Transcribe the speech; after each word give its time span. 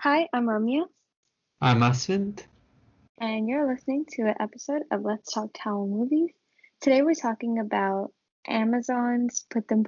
Hi, 0.00 0.28
I'm 0.32 0.48
Romeo, 0.48 0.86
I'm 1.60 1.80
Aswind. 1.80 2.44
and 3.20 3.48
you're 3.48 3.66
listening 3.68 4.04
to 4.10 4.28
an 4.28 4.34
episode 4.38 4.82
of 4.92 5.02
Let's 5.02 5.32
Talk 5.32 5.50
Tamil 5.52 5.88
Movies. 5.88 6.30
Today 6.80 7.02
we're 7.02 7.14
talking 7.14 7.58
about 7.58 8.12
Amazon's 8.46 9.44
Putham. 9.50 9.84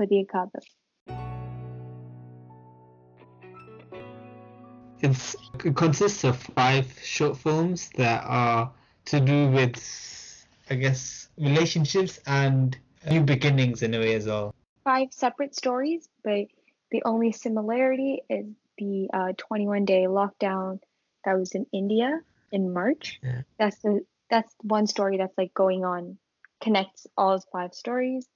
It's, 5.01 5.37
it 5.65 5.77
consists 5.77 6.24
of 6.24 6.37
five 6.56 6.92
short 7.04 7.37
films 7.37 7.90
that 7.90 8.24
are 8.27 8.72
to 9.04 9.21
do 9.21 9.47
with, 9.47 10.45
I 10.69 10.74
guess, 10.74 11.29
relationships 11.38 12.19
and 12.27 12.77
new 13.08 13.21
beginnings 13.21 13.85
in 13.85 13.95
a 13.95 14.01
way 14.01 14.15
as 14.17 14.27
well. 14.27 14.56
Five 14.83 15.13
separate 15.13 15.54
stories, 15.54 16.09
but 16.24 16.48
the 16.91 17.01
only 17.05 17.30
similarity 17.30 18.23
is 18.29 18.47
the 18.80 19.09
uh, 19.12 19.33
21 19.37 19.84
day 19.84 20.06
lockdown 20.09 20.80
that 21.24 21.38
was 21.38 21.52
in 21.52 21.66
India 21.73 22.20
in 22.51 22.73
March. 22.73 23.20
Yeah. 23.23 23.43
That's 23.59 23.79
the 23.79 24.01
that's 24.29 24.53
one 24.62 24.87
story 24.87 25.19
that's 25.19 25.37
like 25.37 25.53
going 25.55 25.84
on, 25.84 26.16
connects 26.62 27.06
all 27.16 27.43
five 27.53 27.75
stories, 27.75 28.27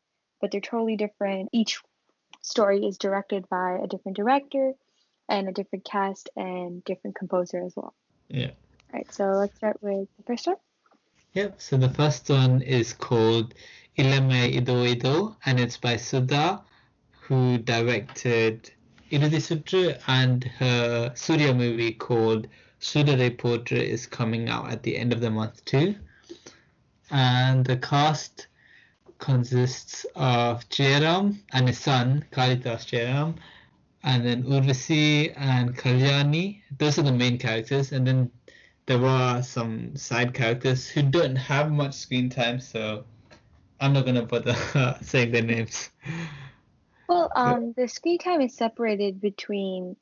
but 0.40 0.50
they're 0.50 0.60
totally 0.60 0.96
different. 0.96 1.48
Each 1.52 1.80
story 2.42 2.84
is 2.84 2.98
directed 2.98 3.48
by 3.48 3.78
a 3.82 3.86
different 3.86 4.16
director 4.16 4.72
and 5.28 5.48
a 5.48 5.52
different 5.52 5.84
cast 5.84 6.28
and 6.36 6.84
different 6.84 7.16
composer 7.16 7.64
as 7.64 7.72
well. 7.76 7.94
Yeah. 8.28 8.50
All 8.92 8.98
right, 8.98 9.12
so 9.12 9.24
let's 9.24 9.56
start 9.56 9.78
with 9.80 10.08
the 10.18 10.24
first 10.26 10.46
one. 10.46 10.56
Yep. 11.32 11.60
So 11.60 11.76
the 11.76 11.88
first 11.88 12.28
one 12.28 12.62
is 12.62 12.92
called 12.92 13.54
Ilamai 13.98 14.60
Idho 14.60 14.94
Idho, 14.94 15.36
and 15.46 15.58
it's 15.58 15.76
by 15.76 15.96
Sudha, 15.96 16.62
who 17.22 17.58
directed 17.58 18.70
Irudhi 19.14 19.38
Suttru, 19.38 19.96
and 20.08 20.42
her 20.42 21.12
Surya 21.14 21.54
movie 21.54 21.92
called 21.92 22.48
Soorarai 22.80 23.36
Pottru 23.36 23.80
is 23.80 24.06
coming 24.06 24.48
out 24.48 24.72
at 24.72 24.82
the 24.82 24.96
end 24.96 25.12
of 25.12 25.20
the 25.20 25.30
month 25.30 25.64
too. 25.64 25.94
And 27.12 27.64
the 27.64 27.76
cast 27.76 28.48
consists 29.18 30.04
of 30.16 30.68
Jairam 30.68 31.38
and 31.52 31.68
his 31.68 31.78
son, 31.78 32.24
Kalidas 32.32 32.86
Jairam, 32.90 33.36
and 34.02 34.26
then 34.26 34.42
Urvasi 34.42 35.32
and 35.36 35.76
Kalyani. 35.76 36.62
Those 36.76 36.98
are 36.98 37.02
the 37.02 37.12
main 37.12 37.38
characters, 37.38 37.92
and 37.92 38.04
then 38.04 38.32
there 38.86 38.98
were 38.98 39.42
some 39.42 39.94
side 39.94 40.34
characters 40.34 40.88
who 40.88 41.02
don't 41.02 41.36
have 41.36 41.70
much 41.70 41.94
screen 41.94 42.30
time, 42.30 42.58
so 42.58 43.04
I'm 43.78 43.92
not 43.92 44.06
gonna 44.06 44.26
bother 44.26 44.56
saying 45.02 45.30
their 45.30 45.42
names. 45.42 45.90
Well, 47.08 47.30
um, 47.34 47.72
the 47.76 47.88
screen 47.88 48.18
time 48.18 48.40
is 48.40 48.56
separated 48.56 49.20
between 49.20 49.96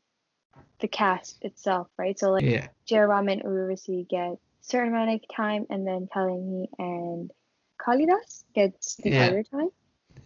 the 0.81 0.89
cast 0.89 1.45
itself, 1.45 1.89
right? 1.99 2.19
So 2.19 2.31
like 2.31 2.45
Yeah, 2.45 2.69
Jairam 2.89 3.31
and 3.31 3.43
Urvasi 3.43 4.09
get 4.09 4.39
certain 4.61 4.93
amount 4.93 5.11
of 5.11 5.21
time, 5.35 5.67
and 5.71 5.87
then 5.87 6.09
Kalyani 6.15 6.67
and 6.79 7.31
Kalidas 7.79 8.45
gets 8.55 8.97
the 8.97 9.11
Yeah. 9.11 9.27
other 9.29 9.43
time. 9.43 9.71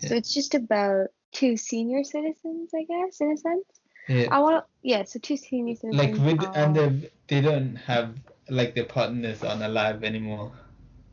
Yeah. 0.00 0.08
So 0.08 0.14
it's 0.16 0.34
just 0.34 0.54
about 0.54 1.08
two 1.32 1.56
senior 1.56 2.04
citizens, 2.04 2.70
I 2.74 2.84
guess, 2.84 3.20
in 3.20 3.32
a 3.32 3.36
sense. 3.36 3.64
yeah. 4.08 4.28
I 4.30 4.40
want 4.40 4.64
yeah. 4.82 5.04
So 5.04 5.18
two 5.18 5.36
senior 5.36 5.74
citizens. 5.74 5.94
Like 5.94 6.38
with 6.38 6.44
um, 6.44 6.54
and 6.54 6.76
they 6.76 7.10
they 7.28 7.40
don't 7.40 7.76
have 7.76 8.14
like 8.48 8.74
their 8.74 8.84
partners 8.84 9.42
on 9.44 9.62
alive 9.62 10.04
anymore. 10.04 10.52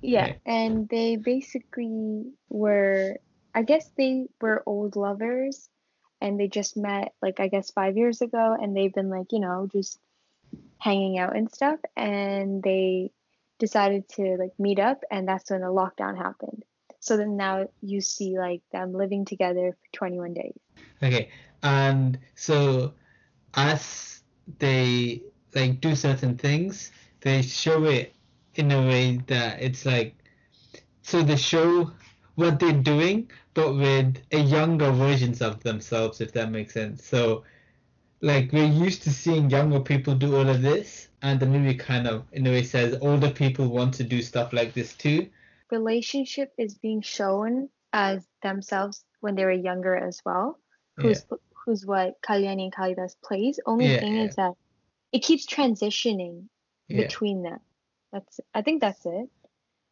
Yeah, 0.01 0.23
Right. 0.23 0.39
and 0.45 0.89
they 0.89 1.15
basically 1.15 2.25
were, 2.49 3.17
I 3.53 3.63
guess 3.63 3.89
they 3.97 4.27
were 4.41 4.63
old 4.65 4.95
lovers 4.95 5.69
and 6.21 6.39
they 6.39 6.47
just 6.47 6.75
met 6.77 7.13
like 7.21 7.39
I 7.39 7.47
guess 7.47 7.71
five 7.71 7.97
years 7.97 8.21
ago 8.21 8.57
and 8.59 8.75
they've 8.75 8.93
been 8.93 9.09
like, 9.09 9.31
you 9.31 9.39
know, 9.39 9.67
just 9.71 9.99
hanging 10.79 11.17
out 11.17 11.35
and 11.35 11.51
stuff 11.51 11.79
and 11.95 12.61
they 12.63 13.11
decided 13.59 14.07
to 14.09 14.35
like 14.37 14.51
meet 14.59 14.79
up 14.79 15.03
and 15.11 15.27
that's 15.27 15.51
when 15.51 15.61
the 15.61 15.67
lockdown 15.67 16.17
happened. 16.17 16.63
So 16.99 17.17
then 17.17 17.35
now 17.35 17.67
you 17.81 18.01
see 18.01 18.37
like 18.37 18.61
them 18.71 18.93
living 18.93 19.25
together 19.25 19.71
for 19.73 19.97
21 19.97 20.33
days. 20.33 20.57
Okay, 21.01 21.29
and 21.61 22.17
so 22.35 22.93
as 23.53 24.23
they 24.59 25.21
like 25.53 25.81
do 25.81 25.95
certain 25.95 26.37
things, 26.37 26.91
they 27.21 27.41
show 27.41 27.83
it 27.85 28.15
in 28.55 28.71
a 28.71 28.81
way 28.81 29.17
that 29.27 29.61
it's 29.61 29.85
like 29.85 30.15
so 31.01 31.21
they 31.21 31.35
show 31.35 31.91
what 32.35 32.59
they're 32.59 32.73
doing, 32.73 33.29
but 33.53 33.73
with 33.75 34.17
a 34.31 34.39
younger 34.39 34.91
versions 34.91 35.41
of 35.41 35.61
themselves, 35.63 36.21
if 36.21 36.31
that 36.33 36.51
makes 36.51 36.73
sense. 36.73 37.05
So 37.05 37.43
like 38.21 38.51
we're 38.51 38.65
used 38.65 39.03
to 39.03 39.09
seeing 39.11 39.49
younger 39.49 39.79
people 39.79 40.15
do 40.15 40.35
all 40.35 40.47
of 40.49 40.61
this, 40.61 41.09
and 41.21 41.39
the 41.39 41.45
movie 41.45 41.75
kind 41.75 42.07
of 42.07 42.23
in 42.31 42.47
a 42.47 42.51
way 42.51 42.63
says 42.63 42.97
older 43.01 43.29
people 43.29 43.67
want 43.67 43.93
to 43.95 44.03
do 44.03 44.21
stuff 44.21 44.53
like 44.53 44.73
this 44.73 44.93
too. 44.95 45.29
Relationship 45.71 46.53
is 46.57 46.75
being 46.75 47.01
shown 47.01 47.69
as 47.91 48.25
themselves 48.41 49.03
when 49.21 49.35
they 49.35 49.45
were 49.45 49.51
younger 49.51 49.95
as 49.95 50.21
well. 50.25 50.57
who's 50.97 51.25
who's 51.65 51.85
what 51.85 52.21
Kalyani 52.21 52.63
and 52.65 52.73
Kalidas 52.73 53.15
plays. 53.23 53.59
Only 53.65 53.87
Yeah, 53.87 53.99
thing 53.99 54.17
yeah. 54.17 54.23
is 54.25 54.35
that 54.35 54.53
it 55.11 55.23
keeps 55.23 55.45
transitioning 55.47 56.47
Yeah. 56.87 56.97
between 56.97 57.41
them. 57.43 57.59
That's 58.11 58.39
I 58.53 58.61
think 58.61 58.81
that's 58.81 59.05
it. 59.05 59.29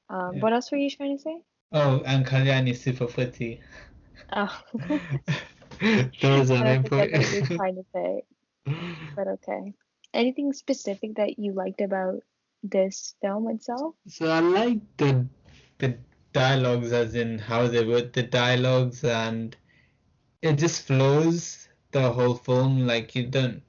Um, 0.10 0.36
Yeah. 0.36 0.42
What 0.42 0.54
else 0.54 0.72
were 0.72 0.78
you 0.78 0.90
trying 0.90 1.18
to 1.18 1.22
say? 1.24 1.42
Oh, 1.72 2.02
and 2.06 2.26
Kalyani 2.26 2.72
is 2.72 2.82
super 2.82 3.06
pretty. 3.08 3.62
Oh, 4.34 4.62
Those 6.22 6.52
are 6.52 6.64
don't 6.64 6.90
think 6.90 6.92
what 6.92 7.10
important. 7.14 7.48
trying 7.58 7.76
to 7.76 7.86
say, 7.94 8.24
but 9.16 9.28
okay. 9.28 9.74
Anything 10.14 10.54
specific 10.54 11.16
that 11.16 11.40
you 11.40 11.54
liked 11.54 11.82
about 11.82 12.22
this 12.64 13.16
film 13.22 13.50
itself? 13.50 13.96
So 14.08 14.28
I 14.30 14.40
like 14.40 14.80
the 14.98 15.26
the 15.80 15.98
dialogues 16.34 16.92
as 16.92 17.16
in 17.16 17.40
how 17.40 17.68
they 17.68 17.84
wrote 17.84 18.14
the 18.14 18.24
dialogues 18.24 19.04
and 19.04 19.56
it 20.42 20.54
just 20.54 20.86
flows 20.88 21.68
the 21.92 22.12
whole 22.12 22.36
film 22.36 22.86
like 22.88 23.16
you 23.16 23.26
don't 23.28 23.62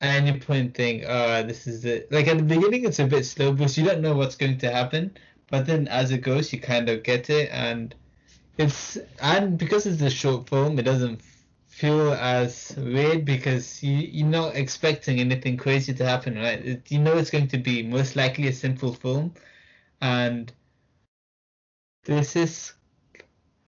at 0.00 0.22
any 0.22 0.38
point 0.38 0.74
think 0.74 1.04
oh 1.06 1.42
this 1.42 1.66
is 1.66 1.84
it 1.84 2.10
like 2.10 2.26
at 2.26 2.38
the 2.38 2.42
beginning 2.42 2.84
it's 2.84 2.98
a 2.98 3.06
bit 3.06 3.24
slow 3.24 3.52
because 3.52 3.76
you 3.78 3.84
don't 3.84 4.00
know 4.00 4.14
what's 4.14 4.36
going 4.36 4.58
to 4.58 4.70
happen 4.70 5.16
but 5.50 5.66
then 5.66 5.88
as 5.88 6.10
it 6.10 6.18
goes 6.18 6.52
you 6.52 6.60
kind 6.60 6.88
of 6.88 7.02
get 7.02 7.30
it 7.30 7.48
and 7.52 7.94
it's 8.56 8.98
and 9.22 9.58
because 9.58 9.86
it's 9.86 10.02
a 10.02 10.10
short 10.10 10.48
film 10.48 10.78
it 10.78 10.82
doesn't 10.82 11.20
feel 11.68 12.12
as 12.14 12.74
weird 12.76 13.24
because 13.24 13.82
you 13.82 13.96
you're 13.96 14.26
not 14.26 14.56
expecting 14.56 15.20
anything 15.20 15.56
crazy 15.56 15.94
to 15.94 16.04
happen 16.04 16.34
right? 16.36 16.64
It, 16.64 16.90
you 16.90 16.98
know 16.98 17.16
it's 17.16 17.30
going 17.30 17.48
to 17.48 17.58
be 17.58 17.82
most 17.82 18.16
likely 18.16 18.48
a 18.48 18.52
simple 18.52 18.92
film 18.92 19.34
and 20.00 20.52
this 22.04 22.36
is 22.36 22.72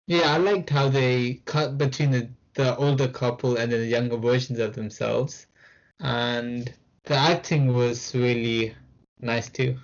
yeah 0.07 0.33
i 0.33 0.37
liked 0.37 0.69
how 0.69 0.87
they 0.87 1.41
cut 1.45 1.77
between 1.77 2.11
the, 2.11 2.29
the 2.53 2.75
older 2.77 3.07
couple 3.07 3.57
and 3.57 3.71
the 3.71 3.85
younger 3.85 4.17
versions 4.17 4.59
of 4.59 4.73
themselves 4.73 5.45
and 5.99 6.73
the 7.03 7.15
acting 7.15 7.73
was 7.73 8.13
really 8.13 8.75
nice 9.19 9.49
too. 9.49 9.77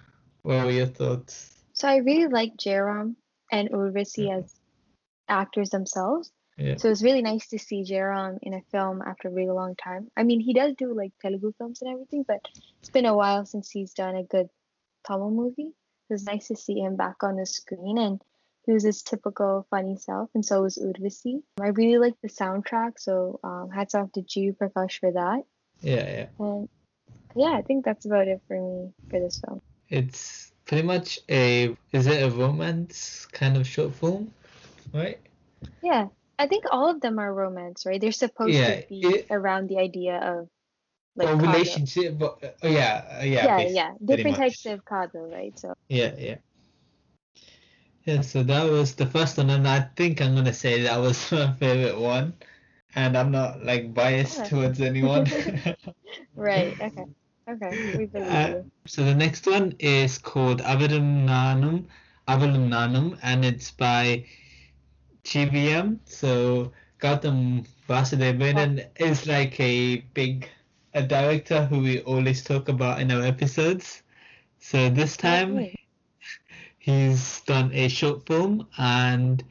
What 0.44 0.66
were 0.66 0.72
your 0.72 0.86
thoughts 0.86 1.55
So 1.75 1.88
I 1.90 1.97
really 1.97 2.28
like 2.28 2.56
Jairam 2.58 3.16
and 3.52 3.69
Urvasi 3.69 4.31
as 4.36 4.56
actors 5.28 5.69
themselves. 5.69 6.31
yeah 6.58 6.78
So 6.78 6.90
it's 6.90 7.03
really 7.03 7.22
nice 7.22 7.47
to 7.50 7.59
see 7.59 7.84
Jairam 7.84 8.40
in 8.41 8.53
a 8.53 8.62
film 8.72 9.02
after 9.02 9.28
a 9.28 9.31
really 9.31 9.52
long 9.52 9.75
time. 9.75 10.09
I 10.16 10.24
mean, 10.24 10.40
he 10.40 10.53
does 10.53 10.74
do 10.78 10.94
like 10.94 11.12
Telugu 11.22 11.52
films 11.58 11.81
and 11.81 11.91
everything, 11.91 12.24
but 12.28 12.40
it's 12.80 12.90
been 12.90 13.06
a 13.06 13.16
while 13.16 13.46
since 13.46 13.69
he's 13.69 13.94
done 13.94 14.16
a 14.16 14.24
good 14.24 14.47
Tamil 15.06 15.31
movie. 15.31 15.72
So 16.08 16.14
it's 16.16 16.24
nice 16.24 16.47
to 16.47 16.56
see 16.56 16.80
him 16.80 16.96
back 16.96 17.24
on 17.24 17.35
the 17.35 17.46
screen, 17.46 17.97
and 17.97 18.22
he 18.66 18.72
was 18.72 18.84
his 18.84 19.02
typical 19.03 19.68
funny 19.69 19.97
self, 19.97 20.30
and 20.34 20.46
so 20.46 20.62
was 20.62 20.78
Urvasi. 20.78 21.41
I 21.59 21.69
really 21.69 21.97
like 21.97 22.16
the 22.22 22.30
soundtrack, 22.30 22.94
so 23.00 23.40
um, 23.44 23.69
hats 23.69 23.96
off 23.96 24.12
to 24.14 24.22
G 24.22 24.52
Prakash 24.52 25.00
for 25.00 25.12
that. 25.12 25.44
yeah 25.81 26.08
yeah 26.18 26.28
And 26.40 26.69
yeah, 27.35 27.53
I 27.59 27.64
think 27.64 27.84
that's 27.84 28.05
about 28.05 28.28
it 28.29 28.41
for 28.47 28.55
me 28.55 28.94
for 29.09 29.20
this 29.20 29.41
film. 29.44 29.61
it's 29.90 30.54
pretty 30.66 30.84
much 30.84 31.20
a 31.29 31.76
is 31.91 32.08
it 32.08 32.23
a 32.23 32.29
romance 32.29 33.26
kind 33.32 33.58
of 33.58 33.67
short 33.67 33.94
film 33.94 34.32
right 34.94 35.20
Yeah, 35.82 36.08
I 36.38 36.47
think 36.47 36.66
all 36.72 36.90
of 36.90 37.02
them 37.02 37.20
are 37.20 37.34
romance, 37.34 37.85
right? 37.85 38.00
They're 38.02 38.12
supposed 38.12 38.64
Yeah, 38.64 38.66
to 38.66 38.73
be 38.90 39.17
it- 39.17 39.28
around 39.29 39.70
the 39.70 39.78
idea 39.78 40.17
of 40.17 40.50
like 41.16 41.35
kadal. 41.38 41.82
relationship 41.82 42.17
but 42.17 42.58
oh 42.64 42.67
yeah 42.70 43.20
uh, 43.22 43.23
yeah 43.23 43.47
yeah, 43.47 43.66
yeah, 43.66 43.94
different 44.03 44.38
types 44.38 44.66
of 44.66 44.84
kadal, 44.85 45.32
right? 45.32 45.58
So 45.58 45.73
Yeah, 45.90 46.16
yeah. 46.17 46.38
Yeah, 48.06 48.22
so 48.22 48.44
that 48.44 48.70
was 48.70 48.96
the 48.96 49.06
first 49.08 49.38
one, 49.38 49.50
and 49.50 49.67
I 49.67 49.82
think 49.82 50.22
I'm 50.22 50.35
gonna 50.35 50.53
say 50.53 50.82
that 50.84 50.97
was 50.97 51.32
my 51.32 51.53
favorite 51.53 52.00
one. 52.00 52.34
And 52.96 53.17
I'm 53.17 53.32
not 53.32 53.64
like 53.64 53.94
biased 53.94 54.46
Yeah. 54.46 54.47
towards 54.47 54.82
anyone. 54.82 55.26
right, 56.35 56.76
okay, 56.82 57.06
okay, 57.47 57.80
we 57.94 58.06
believe 58.06 58.44
Uh, 58.44 58.47
you. 58.47 58.66
so 58.86 59.03
the 59.03 59.16
next 59.16 59.46
one 59.47 59.74
is 59.80 60.18
called 60.18 60.62
Avarum 60.62 61.26
Nanum, 61.28 63.18
and 63.22 63.46
it's 63.46 63.72
by 63.72 64.26
GVM. 65.24 66.00
So 66.06 66.72
Gautam 67.00 67.68
Vasudevan 67.88 68.88
is 68.97 69.28
like 69.28 69.59
a 69.59 69.97
big 70.14 70.50
a 70.94 71.03
director 71.03 71.66
who 71.66 71.80
we 71.82 72.02
always 72.02 72.44
talk 72.44 72.70
about 72.70 73.00
in 73.02 73.12
our 73.12 73.24
episodes. 73.24 74.03
So 74.59 74.90
this 74.90 75.18
time 75.18 75.68
Okay. 75.68 75.80
he's 76.80 77.41
done 77.41 77.72
a 77.74 77.88
short 77.90 78.26
film 78.28 78.68
and 78.78 79.44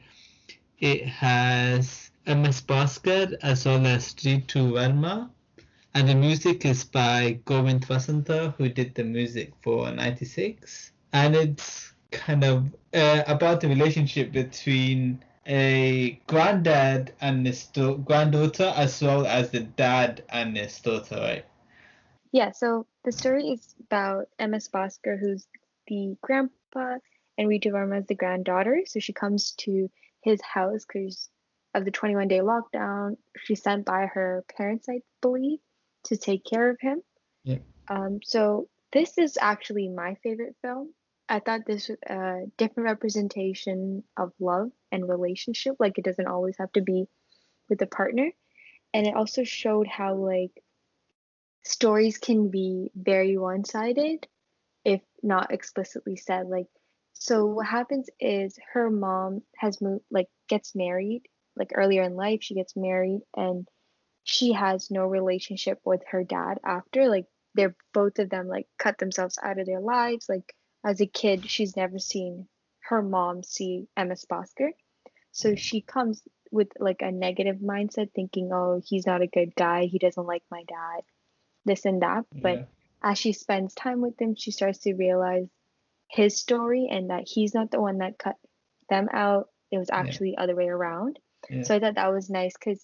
it 0.79 1.05
has 1.07 2.11
MS 2.25 2.61
Bhaskar 2.61 3.35
as 3.41 3.65
well 3.65 3.85
as 3.87 4.13
Ritu 4.15 4.73
Varma. 4.73 5.29
And 5.95 6.09
the 6.09 6.15
music 6.15 6.65
is 6.65 6.83
by 6.83 7.39
Govind 7.45 7.87
Vasantha, 7.87 8.53
who 8.57 8.67
did 8.67 8.95
the 8.95 9.05
music 9.05 9.53
for 9.61 9.89
96. 9.89 10.91
And 11.13 11.33
it's 11.33 11.93
kind 12.11 12.43
of 12.43 12.75
uh, 12.93 13.23
about 13.27 13.61
the 13.61 13.69
relationship 13.69 14.33
between 14.33 15.23
a 15.47 16.19
granddad 16.27 17.13
and 17.21 17.47
his 17.47 17.67
da- 17.67 17.93
granddaughter, 17.93 18.73
as 18.75 19.01
well 19.01 19.25
as 19.25 19.51
the 19.51 19.61
dad 19.61 20.25
and 20.27 20.57
his 20.57 20.77
daughter, 20.81 21.15
right? 21.15 21.45
Yeah, 22.33 22.51
so 22.51 22.87
the 23.05 23.13
story 23.13 23.51
is 23.51 23.73
about 23.89 24.27
MS 24.37 24.67
Bhaskar, 24.67 25.17
who's 25.17 25.47
the 25.87 26.17
grandpa, 26.21 26.97
and 27.37 27.47
Ritu 27.47 27.71
Varma 27.71 27.99
is 27.99 28.07
the 28.07 28.15
granddaughter. 28.15 28.81
So 28.85 28.99
she 28.99 29.13
comes 29.13 29.51
to 29.59 29.89
his 30.19 30.41
house 30.41 30.85
because 30.85 31.29
of 31.73 31.85
the 31.85 31.91
21 31.91 32.27
day 32.27 32.39
lockdown. 32.39 33.15
She's 33.37 33.63
sent 33.63 33.85
by 33.85 34.07
her 34.07 34.43
parents, 34.57 34.89
I 34.89 34.99
believe, 35.21 35.59
to 36.05 36.17
take 36.17 36.43
care 36.45 36.69
of 36.69 36.77
him. 36.79 37.01
Yeah. 37.43 37.59
Um, 37.87 38.19
so 38.23 38.67
this 38.91 39.17
is 39.17 39.37
actually 39.39 39.89
my 39.89 40.15
favorite 40.23 40.55
film. 40.61 40.93
I 41.27 41.39
thought 41.39 41.61
this 41.65 41.89
was 41.89 41.97
a 42.07 42.43
different 42.57 42.87
representation 42.87 44.03
of 44.15 44.31
love 44.39 44.69
and 44.91 45.09
relationship. 45.09 45.75
Like 45.79 45.97
it 45.97 46.05
doesn't 46.05 46.27
always 46.27 46.55
have 46.59 46.71
to 46.73 46.81
be 46.81 47.05
with 47.69 47.81
a 47.81 47.87
partner. 47.87 48.31
And 48.93 49.07
it 49.07 49.15
also 49.15 49.43
showed 49.43 49.87
how 49.87 50.15
like 50.15 50.51
stories 51.65 52.17
can 52.19 52.49
be 52.49 52.91
very 52.95 53.37
one-sided 53.37 54.27
if 54.85 55.01
not 55.23 55.51
explicitly 55.51 56.15
said 56.15 56.47
like 56.47 56.67
so 57.13 57.45
what 57.47 57.65
happens 57.65 58.07
is 58.19 58.57
her 58.71 58.91
mom 58.91 59.41
has 59.57 59.81
moved 59.81 60.03
like 60.11 60.27
gets 60.47 60.75
married 60.75 61.23
like 61.55 61.71
earlier 61.73 62.03
in 62.03 62.15
life 62.15 62.39
she 62.43 62.53
gets 62.53 62.75
married 62.75 63.21
and 63.35 63.67
she 64.27 64.53
has 64.53 64.89
no 64.89 65.05
relationship 65.05 65.79
with 65.85 66.01
her 66.09 66.23
dad 66.23 66.59
after 66.65 67.07
like 67.07 67.27
they're 67.53 67.75
both 67.93 68.17
of 68.19 68.29
them 68.29 68.47
like 68.47 68.67
cut 68.77 68.97
themselves 68.97 69.37
out 69.41 69.59
of 69.59 69.67
their 69.67 69.79
lives. 69.79 70.27
Like 70.27 70.53
as 70.83 70.99
a 70.99 71.05
kid 71.05 71.49
she's 71.49 71.77
never 71.77 71.99
seen 71.99 72.47
her 72.89 73.01
mom 73.01 73.43
see 73.43 73.87
MS 73.97 74.25
Bhaskar. 74.29 74.71
so 75.31 75.55
she 75.55 75.79
comes 75.81 76.23
with 76.51 76.69
like 76.79 77.01
a 77.01 77.11
negative 77.11 77.57
mindset 77.57 78.11
thinking 78.13 78.51
oh 78.51 78.81
he's 78.83 79.05
not 79.05 79.21
a 79.21 79.27
good 79.27 79.53
guy. 79.55 79.85
He 79.85 79.99
doesn't 79.99 80.25
like 80.25 80.43
my 80.49 80.63
dad. 80.63 81.01
This 81.65 81.85
and 81.85 82.01
that. 82.01 82.25
But 82.33 82.57
Yeah. 82.57 82.65
as 83.03 83.19
she 83.19 83.31
spends 83.31 83.75
time 83.75 84.01
with 84.01 84.19
him 84.19 84.33
she 84.35 84.49
starts 84.49 84.79
to 84.79 84.95
realize 84.95 85.47
his 86.09 86.37
story 86.39 86.87
and 86.89 87.11
that 87.11 87.27
he's 87.27 87.53
not 87.53 87.69
the 87.69 87.79
one 87.81 87.99
that 87.99 88.17
cut 88.17 88.37
them 88.89 89.07
out. 89.13 89.49
It 89.71 89.77
was 89.77 89.89
actually 89.91 90.31
the 90.31 90.41
other 90.41 90.55
way 90.55 90.67
around. 90.67 91.19
Yeah. 91.47 91.61
so 91.61 91.75
i 91.75 91.79
thought 91.79 91.93
that 91.95 92.11
was 92.11 92.27
nice 92.31 92.53
because 92.57 92.83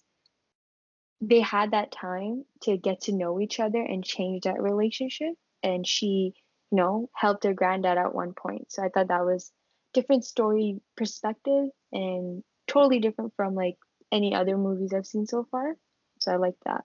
they 1.22 1.40
had 1.40 1.70
that 1.70 1.92
time 1.92 2.44
to 2.62 2.76
get 2.76 3.02
to 3.02 3.12
know 3.12 3.40
each 3.40 3.60
other 3.60 3.80
and 3.80 4.04
change 4.04 4.42
that 4.42 4.60
relationship. 4.60 5.34
And 5.62 5.86
she 5.86 6.34
you 6.70 6.76
know 6.76 7.08
helped 7.14 7.44
her 7.44 7.54
granddad 7.54 7.96
at 7.96 8.14
one 8.14 8.34
point. 8.34 8.72
So 8.72 8.82
i 8.82 8.88
thought 8.88 9.08
that 9.08 9.24
was 9.24 9.52
different 9.94 10.24
story 10.24 10.80
perspective 10.96 11.68
and 11.92 12.42
totally 12.66 12.98
different 12.98 13.34
from 13.36 13.54
like 13.54 13.76
any 14.10 14.34
other 14.34 14.56
movies 14.56 14.92
i've 14.92 15.06
seen 15.06 15.26
so 15.26 15.46
far. 15.50 15.76
So 16.18 16.32
i 16.32 16.36
like 16.36 16.56
that. 16.66 16.84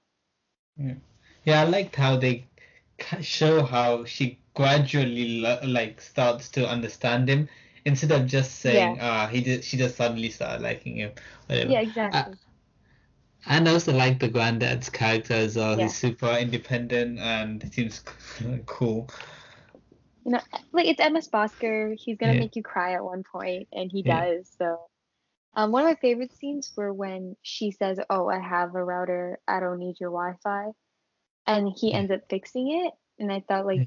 Yeah, 0.77 0.93
yeah 1.43 1.61
I 1.61 1.65
liked 1.65 1.95
how 1.95 2.17
they 2.17 2.45
show 3.21 3.63
how 3.63 4.05
she 4.05 4.39
gradually 4.53 5.39
lo- 5.41 5.59
like 5.63 5.99
starts 6.01 6.49
to 6.49 6.67
understand 6.67 7.27
him 7.27 7.49
instead 7.85 8.11
of 8.11 8.27
just 8.27 8.59
saying, 8.59 8.99
"Ah, 9.01 9.27
he 9.27 9.41
just 9.41 9.67
she 9.67 9.77
just 9.77 9.95
suddenly 9.95 10.29
started 10.29 10.61
liking 10.61 10.97
him." 10.97 11.11
Whatever. 11.47 11.71
yeah 11.71 11.79
exactly 11.79 12.33
And 13.45 13.67
I 13.67 13.73
also 13.73 13.93
like 13.93 14.19
the 14.19 14.27
granddad's 14.27 14.89
character 14.89 15.33
as 15.33 15.55
well. 15.55 15.77
Yeah. 15.77 15.83
He's 15.83 15.95
super 15.95 16.29
independent 16.31 17.19
and 17.19 17.71
seems 17.73 18.03
cool. 18.65 19.09
you 20.25 20.31
know, 20.31 20.41
like 20.73 20.87
it's 20.87 20.99
MS 20.99 21.29
Bhaskar. 21.29 21.95
He's 21.97 22.17
gonna 22.17 22.33
Yeah. 22.33 22.39
make 22.39 22.55
you 22.55 22.63
cry 22.63 22.93
at 22.93 23.03
one 23.03 23.23
point, 23.23 23.69
and 23.71 23.89
he 23.91 24.03
Yeah. 24.03 24.25
does. 24.25 24.51
So, 24.57 24.77
um, 25.53 25.71
one 25.71 25.83
of 25.83 25.87
my 25.89 25.95
favorite 25.95 26.33
scenes 26.33 26.71
were 26.75 26.93
when 26.93 27.37
she 27.41 27.71
says, 27.71 27.99
"Oh, 28.09 28.27
I 28.27 28.39
have 28.39 28.75
a 28.75 28.83
router. 28.83 29.39
I 29.47 29.59
don't 29.59 29.79
need 29.79 29.99
your 29.99 30.09
Wi-Fi," 30.11 30.71
and 31.45 31.73
he 31.75 31.93
ends 31.93 32.11
up 32.11 32.21
fixing 32.29 32.71
it. 32.85 32.93
And 33.19 33.31
I 33.31 33.39
thought, 33.47 33.65
like, 33.65 33.79
Yeah. 33.79 33.85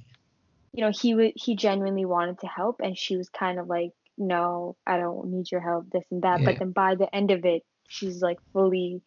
you 0.73 0.85
know, 0.85 0.91
he 0.91 1.15
would 1.15 1.33
he 1.37 1.57
genuinely 1.57 2.07
wanted 2.07 2.39
to 2.41 2.47
help, 2.47 2.81
and 2.81 2.97
she 2.97 3.17
was 3.17 3.29
kind 3.29 3.59
of 3.59 3.69
like, 3.69 3.93
"No, 4.17 4.77
I 4.87 4.97
don't 4.97 5.31
need 5.31 5.51
your 5.53 5.61
help. 5.61 5.91
This 5.91 6.05
and 6.11 6.23
that." 6.23 6.41
But 6.45 6.59
then 6.59 6.73
by 6.73 6.95
the 6.95 7.15
end 7.15 7.31
of 7.31 7.45
it, 7.45 7.63
she's 7.89 8.23
like 8.23 8.39
fully 8.55 9.03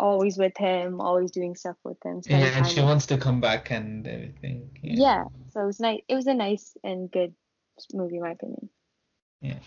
always 0.00 0.38
with 0.38 0.56
him, 0.56 1.00
always 1.00 1.30
doing 1.30 1.54
stuff 1.54 1.76
with 1.84 1.98
him. 2.04 2.22
Yeah, 2.26 2.56
and 2.56 2.66
she 2.66 2.80
wants 2.80 3.06
to 3.06 3.18
come 3.18 3.40
back 3.40 3.70
and 3.70 4.06
everything. 4.06 4.70
Yeah. 4.82 4.94
yeah 4.96 5.24
so 5.52 5.62
it 5.62 5.66
was 5.66 5.80
nice 5.80 6.00
it 6.08 6.14
was 6.14 6.26
a 6.26 6.34
nice 6.34 6.76
and 6.84 7.10
good 7.10 7.34
movie 7.92 8.16
in 8.16 8.22
my 8.22 8.30
opinion 8.30 8.68
Yeah. 9.40 9.58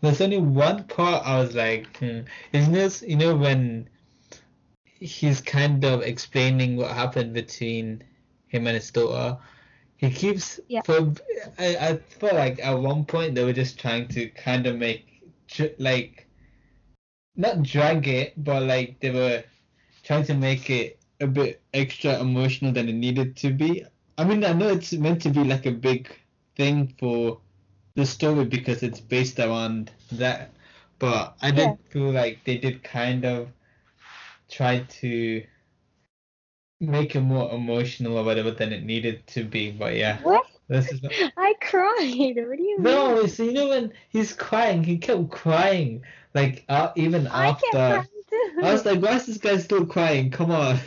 There's 0.00 0.20
only 0.20 0.38
one 0.38 0.84
part 0.84 1.26
I 1.26 1.40
was 1.40 1.56
like, 1.56 1.96
hmm. 1.96 2.20
Isn't 2.52 2.72
this, 2.72 3.02
you 3.02 3.16
know, 3.16 3.34
when 3.34 3.88
he's 4.84 5.40
kind 5.40 5.84
of 5.84 6.02
explaining 6.02 6.76
what 6.76 6.92
happened 6.92 7.34
between 7.34 8.04
him 8.46 8.68
and 8.68 8.76
his 8.76 8.92
daughter, 8.92 9.36
he 9.96 10.10
keeps, 10.10 10.60
Yeah. 10.68 10.82
for, 10.82 11.12
I, 11.58 11.76
I 11.76 11.96
felt 12.20 12.34
like 12.34 12.60
at 12.60 12.78
one 12.78 13.04
point 13.04 13.34
they 13.34 13.42
were 13.42 13.52
just 13.52 13.80
trying 13.80 14.06
to 14.08 14.28
kind 14.28 14.68
of 14.68 14.76
make, 14.76 15.24
like, 15.78 16.27
not 17.38 17.62
drag 17.62 18.08
it, 18.08 18.34
but 18.44 18.64
like 18.64 19.00
they 19.00 19.10
were 19.10 19.44
trying 20.04 20.24
to 20.26 20.34
make 20.34 20.70
it 20.70 21.00
a 21.20 21.28
bit 21.28 21.62
extra 21.74 22.20
emotional 22.20 22.72
than 22.72 22.88
it 22.88 22.94
needed 22.94 23.36
to 23.38 23.52
be. 23.52 23.84
I 24.18 24.24
mean, 24.24 24.44
I 24.44 24.52
know 24.54 24.68
it's 24.68 24.92
meant 24.94 25.22
to 25.22 25.30
be 25.30 25.44
like 25.44 25.66
a 25.66 25.72
big 25.72 26.10
thing 26.56 26.94
for 27.00 27.40
the 27.96 28.06
story 28.06 28.44
because 28.44 28.82
it's 28.82 29.00
based 29.00 29.38
around 29.40 29.92
that, 30.12 30.52
but 30.98 31.36
I 31.42 31.52
did 31.52 31.76
Yeah. 31.76 31.90
feel 31.90 32.10
like 32.12 32.44
they 32.44 32.58
did 32.58 32.84
kind 32.84 33.24
of 33.24 33.48
try 34.48 34.80
to 35.00 35.44
make 36.80 37.14
it 37.16 37.20
more 37.20 37.52
emotional 37.52 38.18
or 38.18 38.24
whatever 38.24 38.50
than 38.50 38.72
it 38.72 38.84
needed 38.84 39.26
to 39.28 39.44
be. 39.44 39.70
But 39.70 39.94
yeah, 39.96 40.20
what 40.22 40.44
this 40.68 40.92
is. 40.92 41.00
i 41.36 41.54
cried 41.60 42.36
what 42.46 42.58
do 42.58 42.62
you 42.62 42.82
mean 42.82 43.16
No, 43.16 43.26
so 43.26 43.42
you 43.44 43.52
know 43.52 43.68
when 43.68 43.92
he's 44.08 44.32
crying, 44.32 44.84
he 44.84 44.98
kept 44.98 45.30
crying, 45.30 46.02
like 46.34 46.64
uh, 46.68 46.92
even 46.96 47.26
i 47.28 47.48
after. 47.48 48.06
I 48.60 48.72
was 48.72 48.84
like, 48.84 49.00
why 49.00 49.16
is 49.16 49.26
this 49.26 49.38
guy 49.38 49.56
still 49.58 49.86
crying? 49.86 50.30
Come 50.30 50.50
on. 50.50 50.78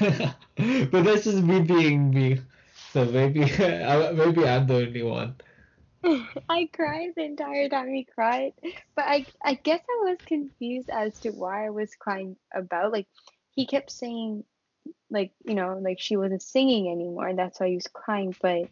but 0.58 1.04
that's 1.04 1.24
just 1.24 1.42
me 1.42 1.62
being 1.62 2.12
me. 2.12 2.42
So 2.92 3.06
maybe 3.06 3.44
I- 3.46 4.12
maybe 4.12 4.46
I'm 4.46 4.68
the 4.68 4.76
only 4.76 5.04
one. 5.04 5.36
I 6.50 6.70
cried 6.74 7.12
the 7.16 7.24
entire 7.24 7.70
time 7.70 7.94
he 7.94 8.06
cried, 8.06 8.54
but 8.96 9.06
I 9.06 9.26
I 9.44 9.54
guess 9.54 9.82
I 9.90 10.10
was 10.10 10.18
confused 10.26 10.90
as 10.90 11.20
to 11.20 11.30
why 11.32 11.66
I 11.68 11.70
was 11.70 11.96
crying 11.96 12.36
about. 12.54 12.92
Like 12.92 13.08
he 13.52 13.66
kept 13.66 13.92
saying, 13.92 14.44
like 15.10 15.32
you 15.46 15.56
know, 15.56 15.80
like 15.82 16.00
she 16.00 16.18
wasn't 16.18 16.42
singing 16.42 16.92
anymore, 16.92 17.28
and 17.28 17.40
that's 17.40 17.60
why 17.60 17.70
he 17.70 17.76
was 17.76 17.88
crying. 17.88 18.36
But 18.42 18.70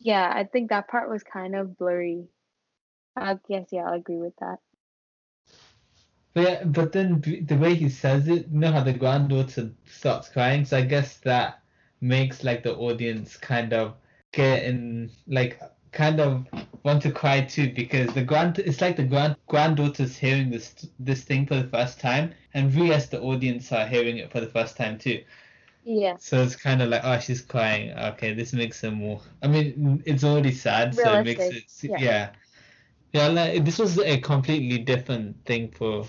yeah, 0.00 0.30
I 0.34 0.44
think 0.44 0.70
that 0.70 0.88
part 0.88 1.10
was 1.10 1.22
kind 1.22 1.54
of 1.54 1.76
blurry. 1.76 2.24
I 3.16 3.38
guess 3.48 3.68
yeah, 3.70 3.84
I'll 3.86 3.94
agree 3.94 4.16
with 4.16 4.34
that. 4.40 4.58
But 6.34 6.42
yeah, 6.42 6.64
but 6.64 6.92
then 6.92 7.20
the 7.46 7.56
way 7.56 7.74
he 7.74 7.88
says 7.88 8.28
it, 8.28 8.48
you 8.48 8.58
know 8.58 8.72
how 8.72 8.82
the 8.82 8.92
granddaughter 8.92 9.70
starts 9.86 10.28
crying, 10.28 10.64
so 10.64 10.78
I 10.78 10.82
guess 10.82 11.18
that 11.18 11.62
makes 12.00 12.44
like 12.44 12.62
the 12.64 12.76
audience 12.76 13.36
kind 13.36 13.72
of 13.72 13.94
get 14.32 14.64
in 14.64 15.10
like 15.28 15.60
kind 15.92 16.20
of 16.20 16.46
want 16.84 17.02
to 17.02 17.12
cry 17.12 17.40
too 17.42 17.72
because 17.72 18.12
the 18.14 18.22
grand 18.24 18.58
it's 18.58 18.80
like 18.82 18.96
the 18.96 19.04
grand 19.04 19.36
granddaughter's 19.48 20.16
hearing 20.18 20.50
this 20.50 20.86
this 20.98 21.24
thing 21.24 21.46
for 21.46 21.56
the 21.56 21.68
first 21.68 22.00
time 22.00 22.34
and 22.54 22.74
we 22.74 22.92
as 22.92 23.08
the 23.10 23.20
audience 23.20 23.72
are 23.72 23.86
hearing 23.86 24.18
it 24.18 24.30
for 24.32 24.40
the 24.40 24.48
first 24.48 24.76
time 24.76 24.98
too. 24.98 25.22
Yeah, 25.84 26.16
So 26.18 26.42
it's 26.42 26.56
kind 26.56 26.82
of 26.82 26.88
like, 26.90 27.02
oh, 27.04 27.18
she's 27.18 27.42
crying. 27.42 27.92
Okay, 27.92 28.34
this 28.34 28.52
makes 28.52 28.82
it 28.84 28.90
more. 28.92 29.20
I 29.42 29.48
mean, 29.48 30.02
it's 30.06 30.24
already 30.24 30.52
sad, 30.52 30.94
so 30.94 31.12
it 31.12 31.22
makes 31.22 31.50
it. 31.50 31.64
Yeah. 31.82 31.98
yeah. 31.98 32.30
Yeah, 33.14 33.28
like, 33.28 33.64
this 33.64 33.78
was 33.78 33.96
a 34.00 34.18
completely 34.18 34.78
different 34.78 35.44
thing 35.46 35.70
for 35.70 36.04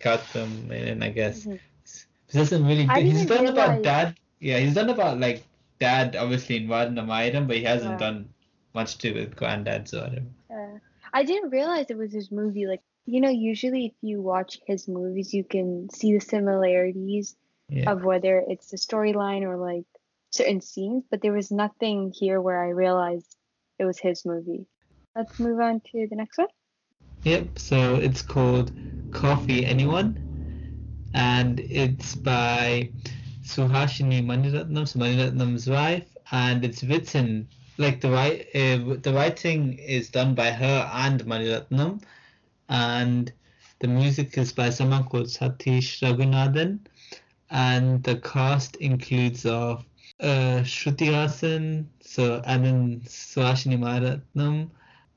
Gautam, 0.00 0.70
and 0.70 1.04
I 1.04 1.10
guess 1.10 1.44
Mhm. 1.44 1.60
he 2.30 2.38
doesn't 2.38 2.66
really. 2.66 2.86
Do, 2.86 3.00
he's 3.00 3.26
done 3.26 3.46
about 3.46 3.82
dad. 3.82 4.16
Yeah, 4.40 4.58
he's 4.58 4.74
done 4.74 4.88
about 4.88 5.20
like 5.20 5.44
dad, 5.78 6.16
obviously 6.16 6.56
in 6.56 6.68
Vaaranam 6.68 7.08
Aayiram, 7.08 7.46
but 7.46 7.56
he 7.56 7.64
hasn't 7.64 8.00
Yeah. 8.00 8.10
done 8.10 8.28
much 8.72 8.96
to 8.98 9.12
with 9.12 9.36
granddads 9.36 9.92
or 9.92 10.08
whatever. 10.08 10.26
Uh, 10.50 10.78
I 11.12 11.22
didn't 11.24 11.50
realize 11.50 11.90
it 11.90 11.98
was 11.98 12.12
his 12.12 12.32
movie. 12.32 12.66
Like, 12.66 12.80
you 13.04 13.20
know, 13.20 13.28
usually 13.28 13.86
if 13.86 13.92
you 14.00 14.22
watch 14.22 14.58
his 14.66 14.88
movies, 14.88 15.34
you 15.34 15.44
can 15.44 15.90
see 15.90 16.14
the 16.14 16.20
similarities 16.20 17.36
Yeah. 17.68 17.92
of 17.92 18.04
whether 18.04 18.38
it's 18.48 18.70
the 18.70 18.78
storyline 18.78 19.42
or 19.42 19.58
like 19.58 19.84
certain 20.30 20.62
scenes, 20.62 21.04
but 21.10 21.20
there 21.20 21.34
was 21.34 21.50
nothing 21.50 22.10
here 22.10 22.40
where 22.40 22.64
I 22.64 22.70
realized 22.70 23.36
it 23.78 23.84
was 23.84 23.98
his 23.98 24.24
movie. 24.24 24.64
Let's 25.14 25.38
move 25.38 25.60
on 25.60 25.80
to 25.92 26.06
the 26.08 26.16
next 26.16 26.38
one. 26.38 26.48
Yep, 27.24 27.58
so 27.58 27.96
it's 27.96 28.22
called 28.22 28.72
Coffee 29.10 29.64
Anyone, 29.64 30.18
and 31.14 31.60
it's 31.60 32.14
by 32.14 32.90
Suhasini 33.44 34.24
Maniratnam, 34.24 34.88
so 34.88 34.98
Maniratnam's 34.98 35.68
wife, 35.68 36.08
and 36.30 36.64
it's 36.64 36.82
written 36.82 37.46
like 37.78 38.00
the 38.00 38.10
right 38.10 38.46
uh, 38.54 38.96
the 39.02 39.12
writing 39.14 39.78
is 39.78 40.08
done 40.10 40.34
by 40.34 40.50
her 40.50 40.90
and 40.94 41.22
Maniratnam, 41.24 42.02
and 42.68 43.32
the 43.80 43.88
music 43.88 44.38
is 44.38 44.52
by 44.52 44.70
someone 44.70 45.04
called 45.04 45.26
Satish 45.26 46.00
Raghunathan, 46.00 46.78
and 47.50 48.02
the 48.02 48.16
cast 48.16 48.76
includes 48.76 49.44
of 49.44 49.84
uh, 50.20 50.62
Shruti 50.64 51.08
Haasan, 51.08 51.86
so 52.00 52.42
and 52.46 52.64
then 52.64 53.00
Suhasini 53.04 53.78
Maniratnam, 53.78 54.70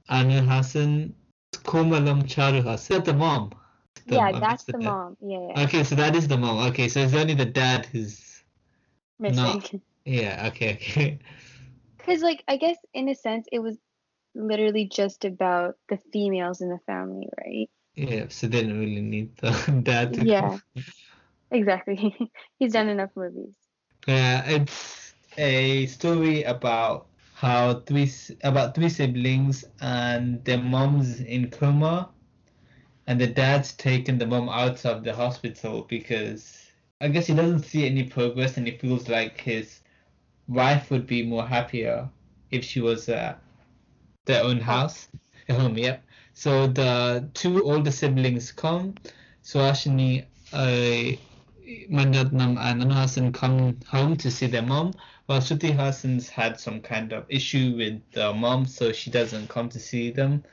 Anu 0.09 0.41
Hasan, 0.41 1.13
Komalam 1.51 2.23
Charuhas. 2.23 2.87
That's 2.87 3.05
the 3.05 3.13
mom. 3.13 3.51
The, 4.07 4.15
yeah, 4.17 4.39
that's 4.39 4.63
the, 4.63 4.73
the 4.73 4.79
mom. 4.79 5.17
Yeah, 5.21 5.47
yeah, 5.49 5.63
Okay, 5.63 5.83
so 5.83 5.95
that 5.95 6.15
is 6.15 6.27
the 6.27 6.37
mom. 6.37 6.67
Okay, 6.69 6.87
so 6.89 6.99
it's 6.99 7.13
only 7.13 7.33
the 7.33 7.45
dad 7.45 7.85
who's 7.87 8.43
missing. 9.19 9.43
Not, 9.43 9.73
yeah. 10.05 10.47
Okay. 10.47 10.73
Okay. 10.73 11.19
Because, 11.97 12.21
like, 12.21 12.43
I 12.47 12.57
guess 12.57 12.77
in 12.93 13.09
a 13.09 13.15
sense, 13.15 13.47
it 13.51 13.57
was 13.57 13.79
literally 14.35 14.87
just 14.87 15.25
about 15.25 15.75
the 15.89 15.97
females 16.13 16.61
in 16.61 16.69
the 16.69 16.77
family, 16.85 17.27
right? 17.35 17.67
Yeah. 17.95 18.25
So 18.29 18.45
they 18.47 18.61
didn't 18.61 18.79
really 18.79 19.01
need 19.01 19.35
the 19.37 19.49
dad. 19.83 20.13
To 20.13 20.25
yeah. 20.25 20.41
Come. 20.41 20.61
Exactly. 21.49 22.15
He's 22.59 22.73
done 22.73 22.89
enough 22.89 23.09
movies. 23.15 23.55
Yeah, 24.05 24.43
it's 24.45 25.13
a 25.37 25.87
story 25.87 26.43
about 26.43 27.07
how 27.35 27.81
three 27.81 28.09
about 28.45 28.73
three 28.73 28.87
siblings 28.87 29.65
and 29.81 30.43
their 30.45 30.57
mom's 30.57 31.19
in 31.19 31.49
coma 31.49 32.09
and 33.07 33.19
the 33.19 33.27
dad's 33.27 33.73
taken 33.73 34.17
the 34.17 34.25
mom 34.25 34.47
out 34.47 34.85
of 34.85 35.03
the 35.03 35.13
hospital 35.13 35.85
because 35.89 36.71
I 37.01 37.09
guess 37.09 37.27
he 37.27 37.35
doesn't 37.35 37.63
see 37.63 37.85
any 37.85 38.03
progress 38.03 38.55
and 38.55 38.65
he 38.65 38.77
feels 38.77 39.09
like 39.09 39.41
his 39.41 39.81
wife 40.47 40.89
would 40.89 41.05
be 41.05 41.23
more 41.23 41.45
happier 41.45 42.09
if 42.51 42.63
she 42.63 42.79
was 42.79 43.09
uh, 43.09 43.35
their 44.23 44.41
own 44.41 44.61
house, 44.61 45.09
a 45.49 45.53
home. 45.55 45.77
Yep. 45.77 46.03
So 46.33 46.67
the 46.67 47.29
two 47.33 47.61
older 47.63 47.91
siblings 47.91 48.53
come. 48.53 48.95
Suhasini, 49.43 50.25
uh, 51.65 51.93
Maniratnam 51.93 52.57
and 52.59 52.91
Anu 52.91 53.31
come 53.31 53.79
home 53.87 54.15
to 54.17 54.31
see 54.31 54.47
their 54.47 54.61
mom 54.61 54.93
well, 55.27 55.39
Shruti 55.39 55.75
Haasan's 55.75 56.29
had 56.29 56.59
some 56.59 56.81
kind 56.81 57.11
of 57.11 57.25
issue 57.29 57.75
with 57.75 57.99
the 58.11 58.31
mom, 58.31 58.65
so 58.65 58.91
she 58.91 59.09
doesn't 59.09 59.49
come 59.49 59.69
to 59.69 59.79
see 59.79 60.11
them. 60.11 60.43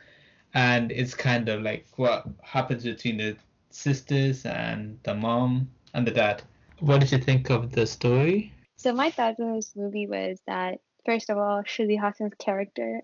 And 0.55 0.91
it's 0.91 1.15
kind 1.15 1.49
of 1.49 1.63
like 1.63 1.87
what 1.97 2.27
happens 2.43 2.85
between 2.85 3.19
the 3.19 3.37
sisters 3.71 4.47
and 4.47 4.99
the 5.03 5.15
mom 5.15 5.71
and 5.93 6.07
the 6.07 6.11
dad. 6.11 6.43
What 6.81 7.01
did 7.01 7.13
you 7.13 7.19
think 7.19 7.51
of 7.51 7.73
the 7.73 7.87
story? 7.87 8.53
So 8.77 8.93
my 8.93 9.11
thoughts 9.11 9.41
on 9.41 9.57
this 9.57 9.73
movie 9.77 10.07
was 10.07 10.41
that 10.47 10.79
first 11.05 11.29
of 11.29 11.37
all, 11.37 11.63
Shruti 11.63 12.01
Haasan's 12.01 12.35
character 12.39 13.03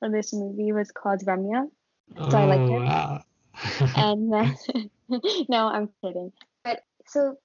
in 0.00 0.12
this 0.12 0.32
movie 0.32 0.72
was 0.72 0.90
called 0.92 1.20
Ramya. 1.20 1.68
So 2.16 2.24
oh, 2.30 2.38
I 2.38 2.44
liked 2.44 2.70
her. 2.70 2.78
Wow. 2.78 3.22
and 3.96 4.32
then 4.32 4.56
no, 5.48 5.66
I'm 5.66 5.90
kidding. 6.00 6.32
So 7.08 7.38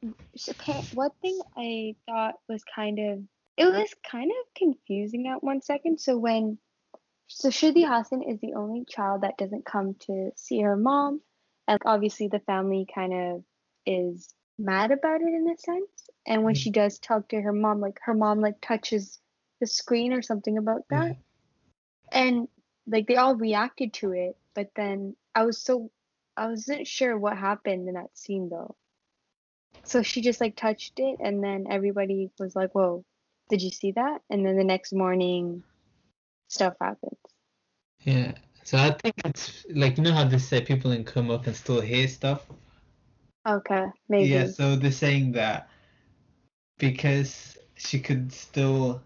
one 0.93 1.11
thing 1.21 1.39
I 1.55 1.95
thought 2.05 2.35
was 2.49 2.63
kind 2.63 2.99
of 2.99 3.23
it 3.55 3.65
was 3.65 3.93
kind 4.09 4.31
of 4.31 4.53
confusing 4.55 5.27
at 5.27 5.43
one 5.43 5.61
second. 5.61 5.99
So 5.99 6.17
when 6.17 6.57
so 7.27 7.49
Shruti 7.49 7.85
Haasan 7.85 8.29
is 8.29 8.39
the 8.41 8.55
only 8.55 8.85
child 8.85 9.21
that 9.21 9.37
doesn't 9.37 9.65
come 9.65 9.95
to 10.01 10.31
see 10.35 10.61
her 10.61 10.75
mom, 10.75 11.21
and 11.67 11.79
obviously 11.85 12.27
the 12.27 12.39
family 12.39 12.85
kind 12.93 13.13
of 13.13 13.43
is 13.85 14.33
mad 14.59 14.91
about 14.91 15.21
it 15.21 15.27
in 15.27 15.49
a 15.49 15.57
sense. 15.57 16.09
And 16.27 16.43
when 16.43 16.55
she 16.55 16.69
does 16.69 16.99
talk 16.99 17.29
to 17.29 17.41
her 17.41 17.53
mom, 17.53 17.79
like 17.79 17.99
her 18.03 18.13
mom 18.13 18.41
like 18.41 18.59
touches 18.61 19.19
the 19.59 19.67
screen 19.67 20.13
or 20.13 20.21
something 20.21 20.57
about 20.57 20.81
that, 20.89 21.11
mm. 21.11 21.17
and 22.11 22.47
like 22.85 23.07
they 23.07 23.15
all 23.15 23.35
reacted 23.35 23.93
to 23.93 24.11
it. 24.11 24.35
But 24.55 24.71
then 24.75 25.15
I 25.33 25.45
was 25.45 25.57
so 25.57 25.89
I 26.35 26.47
wasn't 26.47 26.87
sure 26.87 27.17
what 27.17 27.37
happened 27.37 27.87
in 27.87 27.93
that 27.93 28.17
scene 28.17 28.49
though. 28.49 28.75
So 29.83 30.01
she 30.01 30.21
just 30.21 30.41
like 30.41 30.55
touched 30.55 30.99
it, 30.99 31.17
and 31.19 31.43
then 31.43 31.65
everybody 31.69 32.29
was 32.39 32.55
like, 32.55 32.73
"Whoa, 32.73 33.03
did 33.49 33.61
you 33.61 33.69
see 33.69 33.91
that? 33.93 34.21
And 34.29 34.45
then 34.45 34.57
the 34.57 34.63
next 34.63 34.93
morning, 34.93 35.63
stuff 36.47 36.75
happens. 36.79 37.17
Yeah. 38.01 38.33
So 38.63 38.77
I 38.77 38.91
think 38.91 39.15
it's 39.25 39.65
like 39.73 39.97
you 39.97 40.03
know 40.03 40.13
how 40.13 40.23
they 40.23 40.37
say 40.37 40.61
people 40.61 40.91
in 40.91 41.03
coma 41.03 41.39
can 41.39 41.53
still 41.53 41.81
hear 41.81 42.07
stuff. 42.07 42.45
Okay, 43.45 43.85
maybe. 44.07 44.29
Yeah. 44.29 44.47
So 44.47 44.75
they're 44.75 44.91
saying 44.91 45.33
that 45.33 45.69
because 46.77 47.57
she 47.75 47.99
could 47.99 48.31
still, 48.31 49.01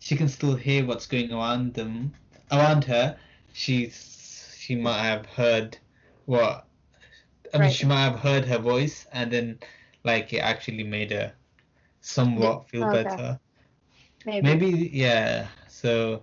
she 0.00 0.16
can 0.16 0.28
still 0.28 0.54
hear 0.54 0.86
what's 0.86 1.06
going 1.06 1.32
around 1.32 1.74
them, 1.74 2.14
around 2.50 2.84
her. 2.84 3.18
She's 3.52 4.56
she 4.58 4.76
might 4.76 5.02
have 5.02 5.26
heard 5.26 5.78
what. 6.24 6.66
I 7.54 7.58
mean, 7.58 7.70
she 7.70 7.86
might 7.86 8.04
have 8.04 8.18
heard 8.18 8.44
her 8.46 8.58
voice, 8.58 9.06
and 9.12 9.30
then 9.30 9.58
like 10.06 10.32
it 10.32 10.38
actually 10.38 10.84
made 10.84 11.10
her 11.10 11.32
somewhat 12.00 12.68
feel 12.70 12.84
okay. 12.84 13.02
better. 13.02 13.40
Maybe. 14.24 14.42
Maybe 14.42 14.90
yeah. 14.92 15.48
So 15.68 16.22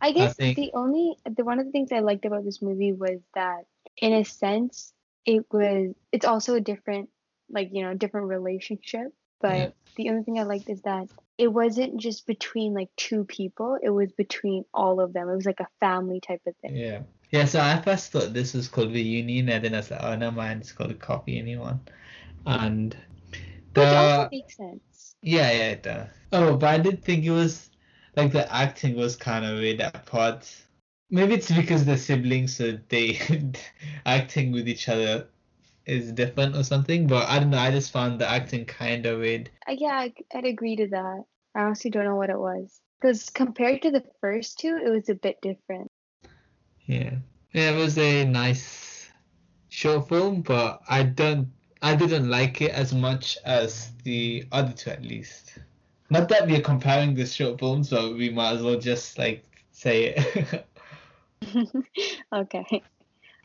I 0.00 0.12
guess 0.12 0.32
I 0.32 0.34
think... 0.34 0.56
the 0.56 0.70
only 0.74 1.16
the 1.24 1.44
one 1.44 1.58
of 1.58 1.66
the 1.66 1.72
things 1.72 1.92
I 1.92 2.00
liked 2.00 2.24
about 2.24 2.44
this 2.44 2.60
movie 2.60 2.92
was 2.92 3.20
that 3.34 3.64
in 3.96 4.12
a 4.12 4.24
sense 4.24 4.92
it 5.24 5.46
was 5.50 5.94
it's 6.12 6.26
also 6.26 6.54
a 6.54 6.60
different 6.60 7.08
like 7.50 7.70
you 7.72 7.82
know 7.82 7.94
different 7.94 8.28
relationship 8.28 9.12
but 9.40 9.56
yeah. 9.56 9.68
the 9.96 10.10
only 10.10 10.22
thing 10.22 10.38
I 10.38 10.44
liked 10.44 10.68
is 10.68 10.82
that 10.82 11.08
it 11.38 11.48
wasn't 11.48 11.98
just 11.98 12.26
between 12.26 12.74
like 12.74 12.88
two 12.96 13.24
people 13.24 13.78
it 13.82 13.90
was 13.90 14.12
between 14.12 14.64
all 14.72 15.00
of 15.00 15.12
them 15.12 15.28
it 15.28 15.34
was 15.34 15.46
like 15.46 15.60
a 15.60 15.68
family 15.80 16.20
type 16.20 16.42
of 16.46 16.54
thing 16.56 16.76
yeah 16.76 17.00
yeah 17.30 17.44
so 17.44 17.60
I 17.60 17.80
first 17.80 18.12
thought 18.12 18.32
this 18.32 18.54
was 18.54 18.68
called 18.68 18.92
reunion 18.92 19.48
and 19.48 19.64
then 19.64 19.74
I 19.74 19.78
was 19.78 19.90
like 19.90 20.02
oh 20.02 20.16
no 20.16 20.30
mind 20.30 20.60
it's 20.60 20.72
called 20.72 20.90
a 20.90 20.94
Coffee 20.94 21.38
Anyone 21.38 21.80
and 22.46 22.96
the, 23.74 23.80
which 23.80 23.88
also 23.88 24.28
makes 24.32 24.56
sense 24.56 25.06
yeah, 25.26 25.50
yeah, 25.50 25.70
it 25.70 25.82
does. 25.82 26.08
Oh, 26.32 26.56
but 26.56 26.68
I 26.68 26.78
did 26.78 27.02
think 27.02 27.24
it 27.24 27.30
was 27.30 27.70
like 28.14 28.30
the 28.30 28.52
acting 28.52 28.94
was 28.94 29.16
kind 29.16 29.44
of 29.44 29.58
weird 29.58 29.80
at 29.80 30.06
parts. 30.06 30.62
Maybe 31.10 31.34
it's 31.34 31.50
because 31.50 31.84
they're 31.84 31.96
siblings, 31.96 32.56
so 32.56 32.78
they 32.88 33.18
acting 34.06 34.52
with 34.52 34.68
each 34.68 34.88
other 34.88 35.26
is 35.84 36.12
different 36.12 36.56
or 36.56 36.62
something. 36.62 37.08
But 37.08 37.28
I 37.28 37.38
don't 37.40 37.50
know. 37.50 37.58
I 37.58 37.72
just 37.72 37.92
found 37.92 38.20
the 38.20 38.28
acting 38.28 38.66
kind 38.66 39.04
of 39.06 39.18
weird. 39.18 39.50
Uh, 39.68 39.74
yeah, 39.76 39.94
I, 39.94 40.14
I'd 40.34 40.44
agree 40.44 40.76
to 40.76 40.86
that. 40.88 41.24
I 41.56 41.60
honestly 41.60 41.90
don't 41.90 42.04
know 42.04 42.16
what 42.16 42.30
it 42.30 42.38
was 42.38 42.80
because 43.00 43.30
compared 43.30 43.82
to 43.82 43.90
the 43.90 44.04
first 44.20 44.60
two, 44.60 44.76
it 44.76 44.88
was 44.88 45.08
a 45.08 45.14
bit 45.14 45.40
different. 45.40 45.90
Yeah, 46.86 47.14
yeah, 47.52 47.70
it 47.70 47.76
was 47.76 47.98
a 47.98 48.24
nice 48.24 49.10
short 49.70 50.08
film, 50.08 50.42
but 50.42 50.82
I 50.88 51.02
don't 51.02 51.48
I 51.82 51.94
didn't 51.94 52.28
like 52.28 52.62
it 52.62 52.72
as 52.72 52.92
much 52.94 53.38
as 53.44 53.90
the 54.02 54.44
other 54.52 54.72
two, 54.72 54.90
at 54.90 55.02
least. 55.02 55.58
Not 56.10 56.28
that 56.28 56.46
we're 56.46 56.60
comparing 56.60 57.14
the 57.14 57.26
short 57.26 57.58
films, 57.58 57.90
but 57.90 58.14
we 58.14 58.30
might 58.30 58.54
as 58.54 58.62
well 58.62 58.78
just 58.78 59.18
like 59.18 59.44
say 59.72 60.14
it. 60.16 60.66
okay. 62.32 62.82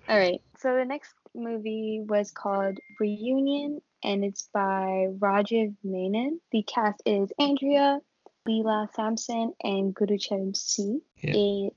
All 0.08 0.18
right. 0.18 0.42
So 0.60 0.76
the 0.76 0.86
next 0.86 1.14
movie 1.34 2.04
was 2.06 2.32
called 2.32 2.78
Reunion, 3.00 3.82
and 4.04 4.24
it's 4.24 4.50
by 4.54 5.08
Rajiv 5.20 5.76
Menon. 5.84 6.40
The 6.52 6.64
cast 6.64 7.02
is 7.06 7.32
Andrea, 7.40 8.00
Leela 8.48 8.94
Samson, 8.94 9.54
and 9.64 9.96
Gurucharan 9.96 10.56
C. 10.56 11.02
Yeah. 11.22 11.34
It 11.36 11.74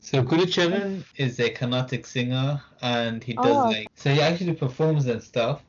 so 0.00 0.22
Gurucharan 0.22 1.04
is 1.16 1.40
a 1.40 1.50
Carnatic 1.50 2.06
singer, 2.06 2.62
and 2.80 3.22
he 3.22 3.34
does 3.34 3.46
oh. 3.46 3.68
like 3.68 3.88
so 3.94 4.12
he 4.12 4.20
actually 4.20 4.54
performs 4.54 5.06
and 5.06 5.22
stuff. 5.22 5.64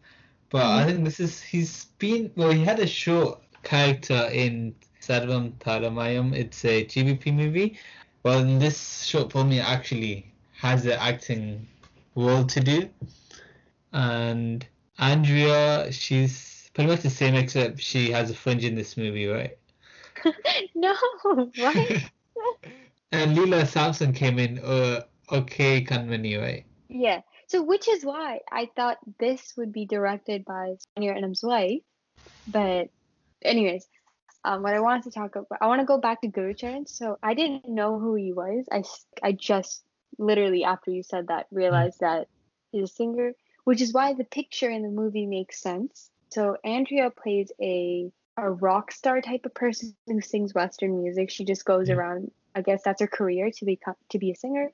But. 0.50 0.66
I 0.66 0.86
think 0.86 1.04
this 1.06 1.20
is 1.20 1.42
he's 1.42 1.86
been 2.00 2.32
well. 2.36 2.52
He 2.52 2.64
had 2.64 2.80
a 2.80 2.88
short 2.88 3.42
character 3.64 4.30
in 4.32 4.76
Sarvam 5.02 5.54
Thaala 5.60 5.92
Mayam. 5.92 6.36
It's 6.36 6.66
a 6.66 6.86
GBP 6.86 7.34
movie. 7.34 7.78
Well, 8.24 8.40
in 8.40 8.60
this 8.60 9.04
short 9.04 9.32
film, 9.32 9.52
he 9.52 9.60
actually 9.60 10.34
has 10.54 10.86
an 10.86 10.94
acting 10.94 11.68
role 12.16 12.46
to 12.46 12.60
do. 12.60 12.90
And 13.94 14.66
Andrea, 14.98 15.92
she's 15.92 16.70
pretty 16.74 16.90
much 16.90 17.02
the 17.02 17.10
same 17.10 17.36
except 17.36 17.80
she 17.80 18.12
has 18.12 18.30
a 18.30 18.34
fringe 18.34 18.66
in 18.66 18.76
this 18.76 18.98
movie, 18.98 19.28
right? 19.28 19.58
no, 20.76 20.96
what? 21.24 21.76
and 23.12 23.38
Leela 23.38 23.66
Samson 23.66 24.14
came 24.14 24.38
in, 24.38 24.60
uh, 24.60 25.02
okay, 25.32 25.84
Kanmani, 25.84 26.40
right? 26.40 26.66
Yeah. 26.90 27.22
So, 27.50 27.64
which 27.64 27.88
is 27.88 28.06
why 28.06 28.40
I 28.52 28.70
thought 28.76 28.98
this 29.20 29.54
would 29.58 29.74
be 29.74 29.86
directed 29.86 30.46
by 30.46 30.76
Sonia 30.96 31.14
Adams' 31.14 31.42
wife. 31.44 31.82
But, 32.48 32.90
anyways, 33.42 33.88
um, 34.44 34.64
what 34.64 34.74
I 34.74 34.80
wanted 34.80 35.04
to 35.04 35.12
talk 35.12 35.36
about, 35.36 35.58
I 35.62 35.68
want 35.68 35.82
to 35.82 35.86
go 35.86 35.98
back 35.98 36.22
to 36.22 36.28
Guru 36.28 36.54
Gurucharan. 36.54 36.88
So 36.88 37.18
I 37.22 37.34
didn't 37.34 37.68
know 37.68 38.00
who 38.00 38.16
he 38.16 38.34
was. 38.34 38.66
I, 38.72 38.84
I 39.24 39.32
just 39.34 39.84
literally 40.18 40.64
after 40.64 40.92
you 40.92 41.04
said 41.04 41.28
that 41.28 41.48
realized 41.52 42.00
that 42.02 42.28
he's 42.72 42.84
a 42.84 42.88
singer, 42.88 43.34
which 43.64 43.82
is 43.82 43.94
why 43.94 44.14
the 44.14 44.24
picture 44.24 44.70
in 44.70 44.84
the 44.84 44.90
movie 44.90 45.26
makes 45.26 45.62
sense. 45.62 46.10
So 46.30 46.58
Andrea 46.64 47.10
plays 47.12 47.52
a 47.62 48.12
a 48.38 48.50
rock 48.50 48.92
star 48.92 49.22
type 49.22 49.46
of 49.46 49.54
person 49.54 49.96
who 50.08 50.22
sings 50.22 50.54
Western 50.54 51.02
music. 51.02 51.30
She 51.30 51.44
just 51.44 51.66
goes 51.66 51.90
around. 51.90 52.32
I 52.56 52.62
guess 52.62 52.82
that's 52.84 53.02
her 53.02 53.08
career 53.08 53.52
to 53.52 53.66
become 53.66 53.96
to 54.10 54.20
be 54.20 54.32
a 54.32 54.36
singer. 54.36 54.72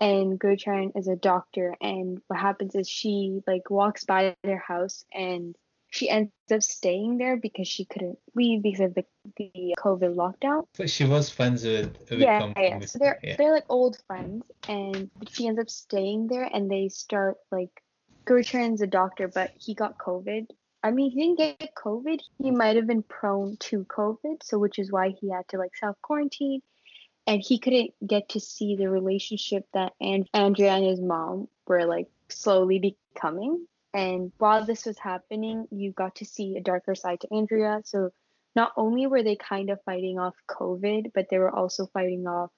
And 0.00 0.40
Gurucharan 0.40 0.96
is 0.96 1.08
a 1.08 1.16
doctor, 1.16 1.76
and 1.80 2.20
what 2.26 2.40
happens 2.40 2.74
is 2.74 2.88
she 2.88 3.42
like 3.46 3.68
walks 3.68 4.04
by 4.04 4.34
their 4.42 4.58
house 4.58 5.04
and 5.12 5.54
she 5.90 6.08
ends 6.08 6.30
up 6.52 6.62
staying 6.62 7.18
there 7.18 7.36
because 7.36 7.66
she 7.66 7.84
couldn't 7.84 8.18
leave 8.34 8.62
because 8.62 8.80
of 8.80 8.94
the, 8.94 9.04
the 9.36 9.74
COVID 9.78 10.14
lockdown. 10.14 10.64
But 10.78 10.88
she 10.88 11.04
was 11.04 11.30
friends 11.30 11.64
with, 11.64 11.96
with 12.08 12.20
yeah, 12.20 12.52
yeah. 12.56 12.80
So 12.86 12.98
they're 12.98 13.18
yeah. 13.22 13.36
they're 13.36 13.52
like 13.52 13.66
old 13.68 13.98
friends, 14.06 14.44
and 14.68 15.10
she 15.28 15.48
ends 15.48 15.60
up 15.60 15.68
staying 15.68 16.28
there, 16.28 16.44
and 16.44 16.70
they 16.70 16.88
start 16.88 17.36
like 17.50 17.82
Gurucharan's 18.24 18.80
a 18.80 18.86
doctor, 18.86 19.28
but 19.28 19.52
he 19.58 19.74
got 19.74 19.98
COVID. 19.98 20.46
I 20.82 20.92
mean, 20.92 21.10
he 21.10 21.20
didn't 21.20 21.38
get 21.38 21.74
COVID. 21.74 22.20
He 22.38 22.50
might 22.50 22.76
have 22.76 22.86
been 22.86 23.02
prone 23.02 23.56
to 23.58 23.84
COVID, 23.84 24.42
so 24.42 24.58
which 24.58 24.78
is 24.78 24.90
why 24.90 25.14
he 25.20 25.30
had 25.30 25.46
to 25.48 25.58
like 25.58 25.76
self 25.76 25.96
quarantine, 26.02 26.62
and 27.30 27.42
he 27.46 27.58
couldn't 27.58 27.92
get 28.06 28.28
to 28.30 28.40
see 28.40 28.76
the 28.76 28.90
relationship 28.90 29.66
that 29.72 29.92
and- 30.00 30.28
Andrea 30.34 30.72
and 30.72 30.84
his 30.84 31.00
mom 31.00 31.48
were 31.66 31.84
like 31.86 32.08
slowly 32.28 32.78
becoming 33.14 33.66
and 33.92 34.32
while 34.38 34.64
this 34.64 34.86
was 34.86 34.98
happening, 34.98 35.66
you 35.70 35.92
got 35.92 36.16
to 36.16 36.24
see 36.24 36.56
a 36.56 36.60
darker 36.60 36.94
side 36.94 37.20
to 37.20 37.34
Andrea. 37.34 37.80
So 37.84 38.10
not 38.54 38.72
only 38.76 39.06
were 39.06 39.22
they 39.22 39.36
kind 39.36 39.70
of 39.70 39.82
fighting 39.84 40.18
off 40.18 40.34
COVID, 40.48 41.12
but 41.14 41.26
they 41.30 41.38
were 41.38 41.54
also 41.54 41.86
fighting 41.86 42.26
off 42.26 42.50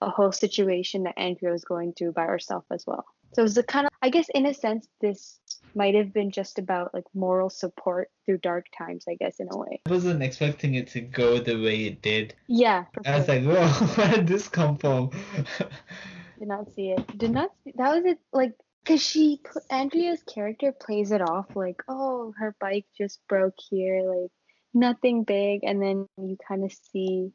a 0.00 0.10
whole 0.10 0.32
situation 0.32 1.04
that 1.04 1.18
Andrea 1.18 1.52
was 1.52 1.64
going 1.64 1.92
through 1.92 2.12
by 2.12 2.24
herself 2.24 2.64
as 2.70 2.84
well. 2.86 3.04
So 3.32 3.42
it 3.42 3.44
was 3.44 3.58
a 3.58 3.62
kind 3.62 3.86
of, 3.86 3.92
I 4.02 4.10
guess, 4.10 4.28
in 4.34 4.46
a 4.46 4.54
sense, 4.54 4.86
this 5.00 5.40
might 5.76 5.94
have 5.94 6.12
been 6.12 6.30
just 6.30 6.58
about 6.58 6.94
like 6.94 7.04
moral 7.14 7.50
support 7.50 8.10
through 8.24 8.38
dark 8.38 8.66
times, 8.76 9.04
I 9.08 9.14
guess, 9.14 9.38
in 9.38 9.48
a 9.50 9.56
way. 9.56 9.80
I 9.86 9.90
wasn't 9.90 10.22
expecting 10.22 10.74
it 10.74 10.88
to 10.88 11.02
go 11.02 11.38
the 11.38 11.62
way 11.62 11.84
it 11.84 12.02
did. 12.02 12.34
Yeah. 12.48 12.86
I 13.04 13.18
was 13.18 13.28
like, 13.28 13.44
whoa, 13.44 13.68
where 13.94 14.16
did 14.16 14.26
this 14.26 14.48
come 14.48 14.78
from? 14.78 15.10
did 16.38 16.48
not 16.48 16.72
see 16.74 16.90
it. 16.90 17.18
Did 17.18 17.30
not 17.30 17.50
see, 17.62 17.74
that 17.76 17.94
was 17.94 18.04
it. 18.06 18.18
Like 18.32 18.54
because 18.82 19.02
she 19.02 19.40
andrea's 19.68 20.22
character 20.22 20.70
plays 20.70 21.10
it 21.10 21.20
off 21.20 21.46
like 21.56 21.82
oh 21.88 22.32
her 22.38 22.54
bike 22.60 22.86
just 22.96 23.18
broke 23.28 23.56
here 23.68 24.02
like 24.08 24.30
nothing 24.72 25.24
big 25.24 25.64
and 25.64 25.82
then 25.82 26.06
you 26.16 26.36
kind 26.46 26.64
of 26.64 26.72
see 26.92 27.32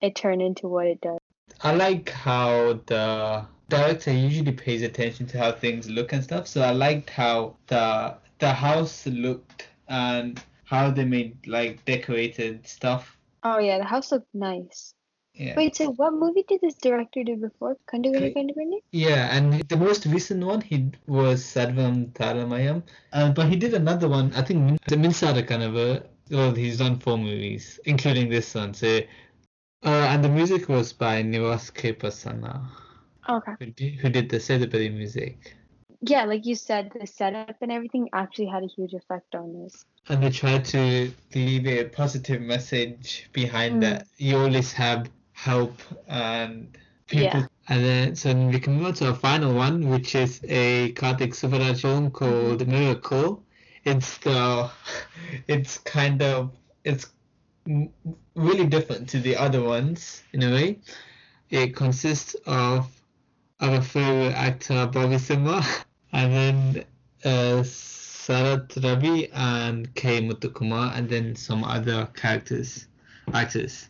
it 0.00 0.14
turn 0.14 0.40
into 0.40 0.68
what 0.68 0.86
it 0.86 1.00
does 1.00 1.18
i 1.62 1.74
like 1.74 2.10
how 2.10 2.78
the 2.86 3.44
director 3.68 4.12
usually 4.12 4.52
pays 4.52 4.82
attention 4.82 5.26
to 5.26 5.38
how 5.38 5.52
things 5.52 5.88
look 5.90 6.12
and 6.12 6.22
stuff 6.22 6.46
so 6.46 6.62
i 6.62 6.70
liked 6.70 7.10
how 7.10 7.56
the 7.66 8.14
the 8.38 8.52
house 8.52 9.06
looked 9.06 9.68
and 9.88 10.42
how 10.64 10.90
they 10.90 11.04
made 11.04 11.34
like 11.46 11.84
decorated 11.84 12.66
stuff 12.66 13.16
oh 13.42 13.58
yeah 13.58 13.78
the 13.78 13.84
house 13.84 14.12
looked 14.12 14.34
nice 14.34 14.94
yeah. 15.36 15.54
Wait, 15.54 15.76
so 15.76 15.92
what 15.92 16.14
movie 16.14 16.44
did 16.48 16.62
this 16.62 16.76
director 16.76 17.22
do 17.22 17.36
before? 17.36 17.76
Kandukondain 17.92 18.34
Kandukondain? 18.34 18.80
Yeah, 18.92 19.36
and 19.36 19.60
the 19.68 19.76
most 19.76 20.06
recent 20.06 20.42
one 20.42 20.62
he 20.62 20.90
was 21.06 21.44
Sarvam 21.44 22.10
Thaala 22.12 22.46
Mayam. 22.48 22.82
Uh, 23.12 23.32
but 23.32 23.48
he 23.50 23.56
did 23.56 23.74
another 23.74 24.08
one, 24.08 24.32
I 24.34 24.40
think 24.40 24.80
the 24.88 24.96
Minsara 24.96 25.46
Kanavu. 25.46 26.02
Well, 26.30 26.54
he's 26.54 26.78
done 26.78 26.98
four 26.98 27.18
movies, 27.18 27.78
including 27.84 28.30
this 28.30 28.54
one. 28.54 28.72
So, 28.72 29.00
uh, 29.84 30.06
and 30.10 30.24
the 30.24 30.30
music 30.30 30.70
was 30.70 30.94
by 30.94 31.22
Nivas 31.22 31.72
K. 31.72 31.92
Prasanna. 31.92 32.66
Okay. 33.28 33.52
Who 33.58 33.66
did, 33.66 33.94
who 33.94 34.08
did 34.08 34.28
the 34.30 34.88
music. 34.90 35.56
Yeah, 36.02 36.24
like 36.24 36.44
you 36.44 36.54
said, 36.54 36.92
the 36.98 37.06
setup 37.06 37.56
and 37.60 37.72
everything 37.72 38.08
actually 38.12 38.46
had 38.46 38.62
a 38.62 38.66
huge 38.66 38.92
effect 38.92 39.34
on 39.34 39.62
this. 39.62 39.84
And 40.08 40.22
they 40.22 40.30
tried 40.30 40.64
to 40.66 41.10
leave 41.34 41.66
a 41.66 41.84
positive 41.84 42.40
message 42.42 43.28
behind 43.32 43.76
mm. 43.76 43.80
that. 43.82 44.06
You 44.18 44.38
always 44.38 44.72
have 44.72 45.10
help 45.32 45.80
and 46.06 46.76
people. 47.06 47.40
Yeah. 47.40 47.46
And 47.68 47.84
then 47.84 48.14
so 48.14 48.32
we 48.34 48.60
can 48.60 48.74
move 48.74 48.86
on 48.86 48.94
to 48.94 49.08
a 49.08 49.14
final 49.14 49.52
one, 49.54 49.88
which 49.88 50.14
is 50.14 50.40
a 50.44 50.92
Karthik 50.92 51.32
Subbaraj 51.34 51.80
film 51.80 52.10
called 52.10 52.60
mm-hmm. 52.60 52.70
Miracle. 52.70 53.42
It's 53.84 54.18
the, 54.18 54.70
it's 55.48 55.78
kind 55.78 56.22
of 56.22 56.52
it's 56.84 57.06
really 58.36 58.66
different 58.66 59.08
to 59.08 59.18
the 59.18 59.36
other 59.36 59.62
ones 59.62 60.22
in 60.32 60.42
a 60.42 60.50
way. 60.50 60.78
It 61.50 61.74
consists 61.74 62.34
of 62.46 62.88
our 63.60 63.80
favorite 63.80 64.34
actor 64.34 64.86
Bobby 64.86 65.18
Simha 65.18 65.62
and 66.12 66.32
then 66.32 66.84
uh, 67.24 67.62
Sarath 67.62 68.82
Ravi 68.82 69.30
and 69.32 69.94
K 69.94 70.20
Muthukumar 70.20 70.96
and 70.96 71.08
then 71.08 71.34
some 71.36 71.64
other 71.64 72.06
characters 72.14 72.86
actors. 73.32 73.88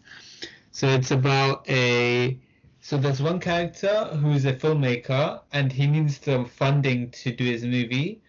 So 0.71 0.89
it's 0.89 1.11
about 1.11 1.69
a 1.69 2.39
so 2.81 2.97
there's 2.97 3.21
one 3.21 3.41
character 3.41 4.05
who's 4.05 4.45
a 4.45 4.53
filmmaker 4.53 5.41
and 5.53 5.73
he 5.73 5.87
needs 5.87 6.19
the 6.19 6.45
funding 6.45 7.11
to 7.23 7.33
do 7.33 7.45
his 7.45 7.65
movie, 7.65 8.21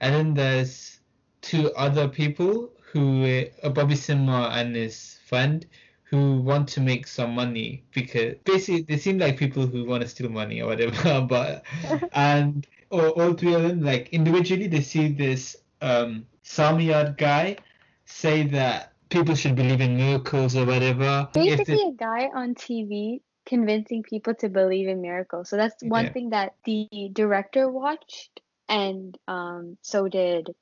and 0.00 0.14
then 0.14 0.34
there's 0.34 1.00
two 1.40 1.72
other 1.74 2.08
people 2.08 2.72
who 2.80 3.44
uh, 3.62 3.68
Bobby 3.68 3.94
Simha 3.94 4.50
and 4.52 4.74
his 4.74 5.18
friend 5.26 5.66
who 6.12 6.40
want 6.42 6.68
to 6.68 6.80
make 6.80 7.06
some 7.06 7.34
money 7.34 7.82
because 7.92 8.34
basically 8.44 8.82
they 8.82 8.98
seem 8.98 9.18
like 9.18 9.36
people 9.36 9.66
who 9.66 9.84
want 9.84 10.02
to 10.02 10.08
steal 10.08 10.28
money 10.28 10.60
or 10.60 10.68
whatever 10.68 11.20
but 11.28 11.64
and 12.12 12.68
or 12.90 13.08
all 13.08 13.32
three 13.32 13.54
of 13.54 13.62
them 13.62 13.82
like 13.82 14.10
individually 14.10 14.68
they 14.68 14.82
see 14.82 15.08
this 15.08 15.56
um 15.80 16.24
Samyad 16.44 17.16
guy 17.16 17.56
say 18.04 18.46
that 18.48 18.92
people 19.08 19.34
should 19.34 19.54
believe 19.54 19.80
in 19.80 19.96
miracles 19.96 20.56
or 20.56 20.64
whatever. 20.64 21.28
Basically, 21.32 21.88
a 21.88 21.92
guy 21.92 22.28
on 22.34 22.54
TV 22.54 23.20
convincing 23.46 24.02
people 24.02 24.34
to 24.34 24.48
believe 24.48 24.88
in 24.88 25.00
miracles. 25.00 25.48
So 25.48 25.56
that's 25.56 25.82
one 25.82 26.06
yeah. 26.06 26.12
thing 26.12 26.30
that 26.30 26.54
the 26.64 27.10
director 27.12 27.70
watched, 27.70 28.40
and 28.68 29.16
um, 29.28 29.76
so 29.82 30.08
did 30.08 30.54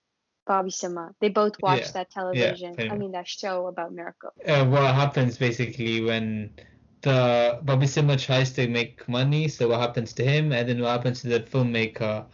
Bobby 0.51 0.71
Simha. 0.73 1.15
They 1.21 1.29
both 1.29 1.63
watched 1.63 1.95
yeah. 1.95 2.03
that 2.03 2.11
television. 2.11 2.75
Yeah, 2.77 2.93
I 2.93 2.97
mean, 2.97 3.13
that 3.13 3.29
show 3.29 3.69
about 3.69 3.93
miracles. 3.93 4.33
Uh, 4.45 4.65
what 4.65 4.93
happens 4.93 5.39
basically 5.39 6.01
when 6.01 6.51
the 7.03 7.61
Bobby 7.63 7.87
Simha 7.87 8.17
tries 8.17 8.51
to 8.55 8.67
make 8.67 9.09
money? 9.09 9.47
So 9.47 9.69
what 9.69 9.79
happens 9.79 10.13
to 10.15 10.25
him, 10.25 10.51
and 10.51 10.69
then 10.69 10.81
what 10.83 10.91
happens 10.91 11.21
to 11.21 11.29
the 11.29 11.39
filmmaker 11.39 12.27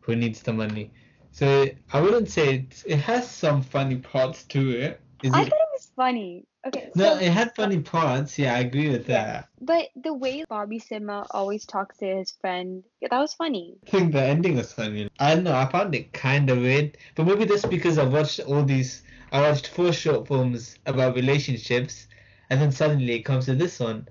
who 0.00 0.16
needs 0.16 0.40
the 0.40 0.54
money? 0.54 0.90
So 1.32 1.66
I 1.92 2.00
wouldn't 2.00 2.30
say 2.30 2.54
it, 2.54 2.82
it 2.86 3.00
has 3.00 3.30
some 3.30 3.60
funny 3.60 3.96
parts 3.96 4.44
to 4.44 4.70
it 4.70 5.00
is 5.22 5.34
I 5.34 5.42
it... 5.42 5.50
thought 5.50 5.60
it 5.60 5.74
was 5.74 5.90
funny. 5.94 6.46
Okay. 6.66 6.90
No, 6.94 7.14
so, 7.14 7.18
it 7.18 7.30
had 7.32 7.54
funny 7.54 7.80
parts. 7.80 8.38
Yeah, 8.38 8.54
I 8.54 8.60
agree 8.60 8.90
with 8.90 9.06
that. 9.06 9.48
But 9.60 9.88
the 9.96 10.12
way 10.12 10.44
Bobby 10.48 10.78
Simha 10.78 11.26
always 11.30 11.64
talks 11.64 11.98
to 11.98 12.06
his 12.06 12.32
friend, 12.32 12.82
that 13.00 13.18
was 13.18 13.34
funny. 13.34 13.76
I 13.86 13.90
think 13.90 14.12
the 14.12 14.22
ending 14.22 14.56
was 14.56 14.72
funny. 14.72 15.08
I 15.18 15.34
don't 15.34 15.44
know. 15.44 15.54
I 15.54 15.66
found 15.66 15.94
it 15.94 16.12
kind 16.12 16.50
of 16.50 16.58
weird, 16.58 16.96
but 17.14 17.26
maybe 17.26 17.44
that's 17.44 17.64
because 17.64 17.98
I 17.98 18.04
watched 18.04 18.40
all 18.40 18.62
these. 18.62 19.02
I 19.32 19.40
watched 19.42 19.68
four 19.68 19.92
short 19.92 20.26
films 20.26 20.78
about 20.86 21.14
relationships, 21.14 22.06
and 22.50 22.60
then 22.60 22.72
suddenly 22.72 23.12
it 23.14 23.22
comes 23.22 23.46
to 23.46 23.54
this 23.54 23.78
one, 23.78 24.08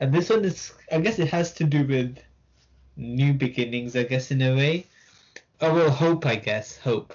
and 0.00 0.12
this 0.12 0.28
one 0.30 0.44
is. 0.44 0.72
I 0.92 1.00
guess 1.00 1.18
it 1.18 1.28
has 1.28 1.52
to 1.54 1.64
do 1.64 1.86
with 1.86 2.18
new 2.96 3.32
beginnings. 3.32 3.96
I 3.96 4.04
guess 4.04 4.30
in 4.30 4.42
a 4.42 4.54
way. 4.54 4.86
Oh 5.60 5.74
well, 5.74 5.90
hope. 5.90 6.26
I 6.26 6.36
guess 6.36 6.76
hope 6.78 7.14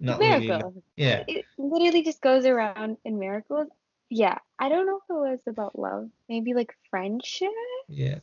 not 0.00 0.20
miracle. 0.20 0.48
Really, 0.48 0.72
yeah. 0.96 1.24
It 1.28 1.44
literally 1.58 2.02
just 2.02 2.20
goes 2.20 2.46
around 2.46 2.98
in 3.04 3.18
miracles. 3.18 3.68
Yeah. 4.14 4.38
I 4.60 4.68
don't 4.68 4.86
know 4.86 5.00
if 5.02 5.10
it 5.10 5.12
was 5.12 5.40
about 5.48 5.76
love. 5.76 6.08
Maybe 6.28 6.54
like 6.54 6.72
friendship. 6.88 7.50
Yeah. 7.88 8.20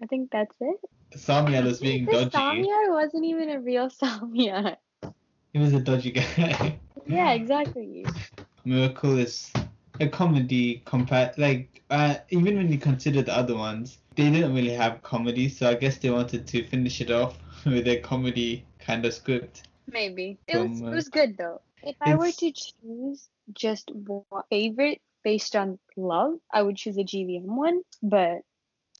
I 0.00 0.06
think 0.06 0.30
that's 0.30 0.54
it. 0.60 0.80
Samia 1.16 1.64
was 1.64 1.80
being 1.80 2.06
dodgy. 2.06 2.30
Samia 2.30 2.90
wasn't 2.90 3.24
even 3.24 3.50
a 3.50 3.60
real 3.60 3.88
Samyad. 4.02 4.76
He 5.52 5.58
was 5.58 5.72
a 5.74 5.80
dodgy 5.80 6.12
guy. 6.12 6.78
yeah, 7.06 7.32
exactly. 7.32 8.06
Miracle 8.64 9.18
is 9.18 9.52
a 9.98 10.08
comedy 10.08 10.82
compared 10.84 11.36
like 11.36 11.82
uh, 11.90 12.14
even 12.30 12.56
when 12.56 12.70
you 12.70 12.78
consider 12.78 13.22
the 13.22 13.36
other 13.36 13.56
ones, 13.56 13.98
they 14.14 14.30
didn't 14.30 14.54
really 14.54 14.72
have 14.72 15.02
comedy, 15.02 15.48
so 15.48 15.68
I 15.68 15.74
guess 15.74 15.98
they 15.98 16.10
wanted 16.10 16.46
to 16.46 16.64
finish 16.68 17.00
it 17.00 17.10
off 17.10 17.36
with 17.66 17.88
a 17.88 17.98
comedy 17.98 18.64
kind 18.78 19.04
of 19.04 19.12
script. 19.12 19.68
Maybe 19.90 20.38
it 20.46 20.56
was 20.56 20.80
it 20.80 20.88
was 20.88 21.08
good 21.08 21.36
though. 21.36 21.60
If 21.82 21.96
I 22.00 22.14
were 22.14 22.30
to 22.30 22.52
choose 22.52 23.28
just 23.52 23.90
one 23.92 24.24
favorite 24.50 25.00
based 25.24 25.56
on 25.56 25.78
love, 25.96 26.34
I 26.52 26.62
would 26.62 26.76
choose 26.76 26.96
a 26.96 27.04
GVM 27.04 27.44
one. 27.44 27.82
But 28.02 28.42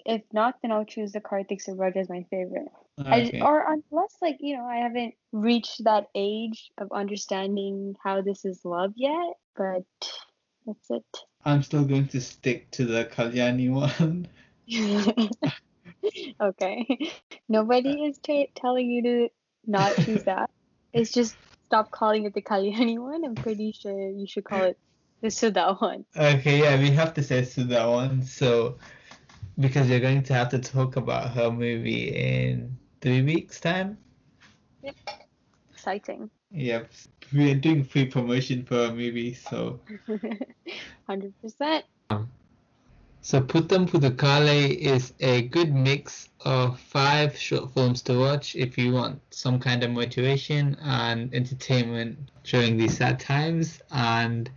if 0.05 0.23
not, 0.33 0.57
then 0.63 0.73
I'll 0.73 0.85
choose 0.85 1.13
the 1.13 1.21
Karthik 1.21 1.65
Subbaraj 1.65 1.97
as 1.97 2.09
my 2.09 2.27
favorite. 2.31 2.69
Okay. 3.01 3.41
I, 3.41 3.45
or 3.45 3.65
unless 3.73 4.17
like 4.21 4.37
you 4.41 4.57
know 4.57 4.65
I 4.65 4.77
haven't 4.77 5.15
reached 5.33 5.85
that 5.85 6.09
age 6.15 6.71
of 6.79 6.93
understanding 6.93 7.95
how 8.03 8.21
this 8.21 8.45
is 8.45 8.65
love 8.65 8.93
yet. 8.97 9.35
But 9.57 9.85
that's 10.67 10.91
it. 10.91 11.05
I'm 11.45 11.63
still 11.63 11.85
going 11.85 12.09
to 12.09 12.21
stick 12.21 12.71
to 12.73 12.85
the 12.85 13.05
Kalyani 13.05 13.71
one. 13.71 14.29
okay. 16.41 16.87
Nobody 17.49 18.03
uh, 18.03 18.09
is 18.09 18.19
t- 18.19 18.51
telling 18.55 18.91
you 18.91 19.03
to 19.03 19.29
not 19.67 19.97
choose 19.97 20.25
that. 20.25 20.51
It's 20.93 21.13
just 21.13 21.37
stop 21.73 21.91
calling 21.91 22.27
it 22.27 22.35
the 22.35 22.43
Kalyani 22.43 22.99
one. 23.11 23.25
I'm 23.25 23.35
pretty 23.35 23.73
sure 23.73 24.11
you 24.11 24.27
should 24.27 24.45
call 24.45 24.65
it 24.65 24.79
the 25.23 25.31
Sudha 25.31 25.75
one. 25.79 26.05
Okay, 26.15 26.61
yeah, 26.61 26.79
we 26.79 26.91
have 26.91 27.15
to 27.15 27.23
say 27.23 27.45
Sudha 27.45 27.91
one. 27.91 28.23
So, 28.23 28.77
because 29.59 29.89
you're 29.89 30.01
going 30.01 30.23
to 30.25 30.35
have 30.35 30.51
to 30.51 30.59
talk 30.59 30.97
about 30.97 31.31
her 31.31 31.51
movie 31.51 32.09
in 32.09 32.77
three 33.01 33.23
weeks' 33.23 33.59
time. 33.59 33.97
Yep. 34.83 34.97
Exciting. 35.73 36.29
Yep. 36.51 36.91
We're 37.33 37.55
doing 37.55 37.85
free 37.85 38.05
promotion 38.05 38.67
for 38.67 38.85
a 38.85 38.91
movie, 38.91 39.33
so. 39.33 39.81
100%. 41.09 41.83
So 43.25 43.41
Putham 43.41 43.89
Pudhu 43.89 44.11
Kaalai 44.17 44.77
is 44.77 45.15
a 45.21 45.43
good 45.43 45.73
mix 45.73 46.29
of 46.45 46.79
five 46.79 47.37
short 47.37 47.73
films 47.73 48.03
to 48.03 48.19
watch 48.19 48.57
if 48.57 48.77
you 48.77 48.93
want 48.93 49.21
some 49.31 49.59
kind 49.59 49.83
of 49.83 49.91
motivation 49.91 50.77
and 50.83 51.33
entertainment 51.35 52.19
during 52.45 52.77
these 52.77 52.97
sad 52.97 53.21
times. 53.21 53.81
And 53.91 54.51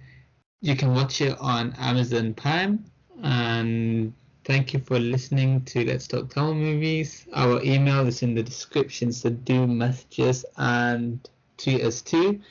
you 0.62 0.76
can 0.76 0.93
watch 0.93 1.21
it 1.21 1.38
on 1.39 1.74
Amazon 1.78 2.34
Prime. 2.34 2.86
And 3.24 4.13
thank 4.43 4.74
you 4.74 4.80
for 4.80 5.00
listening 5.00 5.63
to 5.65 5.86
Let's 5.86 6.08
Talk 6.08 6.30
Tamil 6.30 6.56
Movies. 6.56 7.28
Our 7.34 7.63
email 7.63 8.08
is 8.08 8.24
in 8.24 8.36
the 8.36 8.43
description, 8.43 9.12
so 9.12 9.30
do 9.30 9.67
message 9.67 10.19
us 10.19 10.45
and 10.58 11.28
tweet 11.58 11.82
us 11.82 12.02
too. 12.02 12.41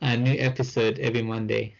A 0.00 0.16
new 0.16 0.38
episode 0.38 0.98
every 0.98 1.22
Monday. 1.22 1.74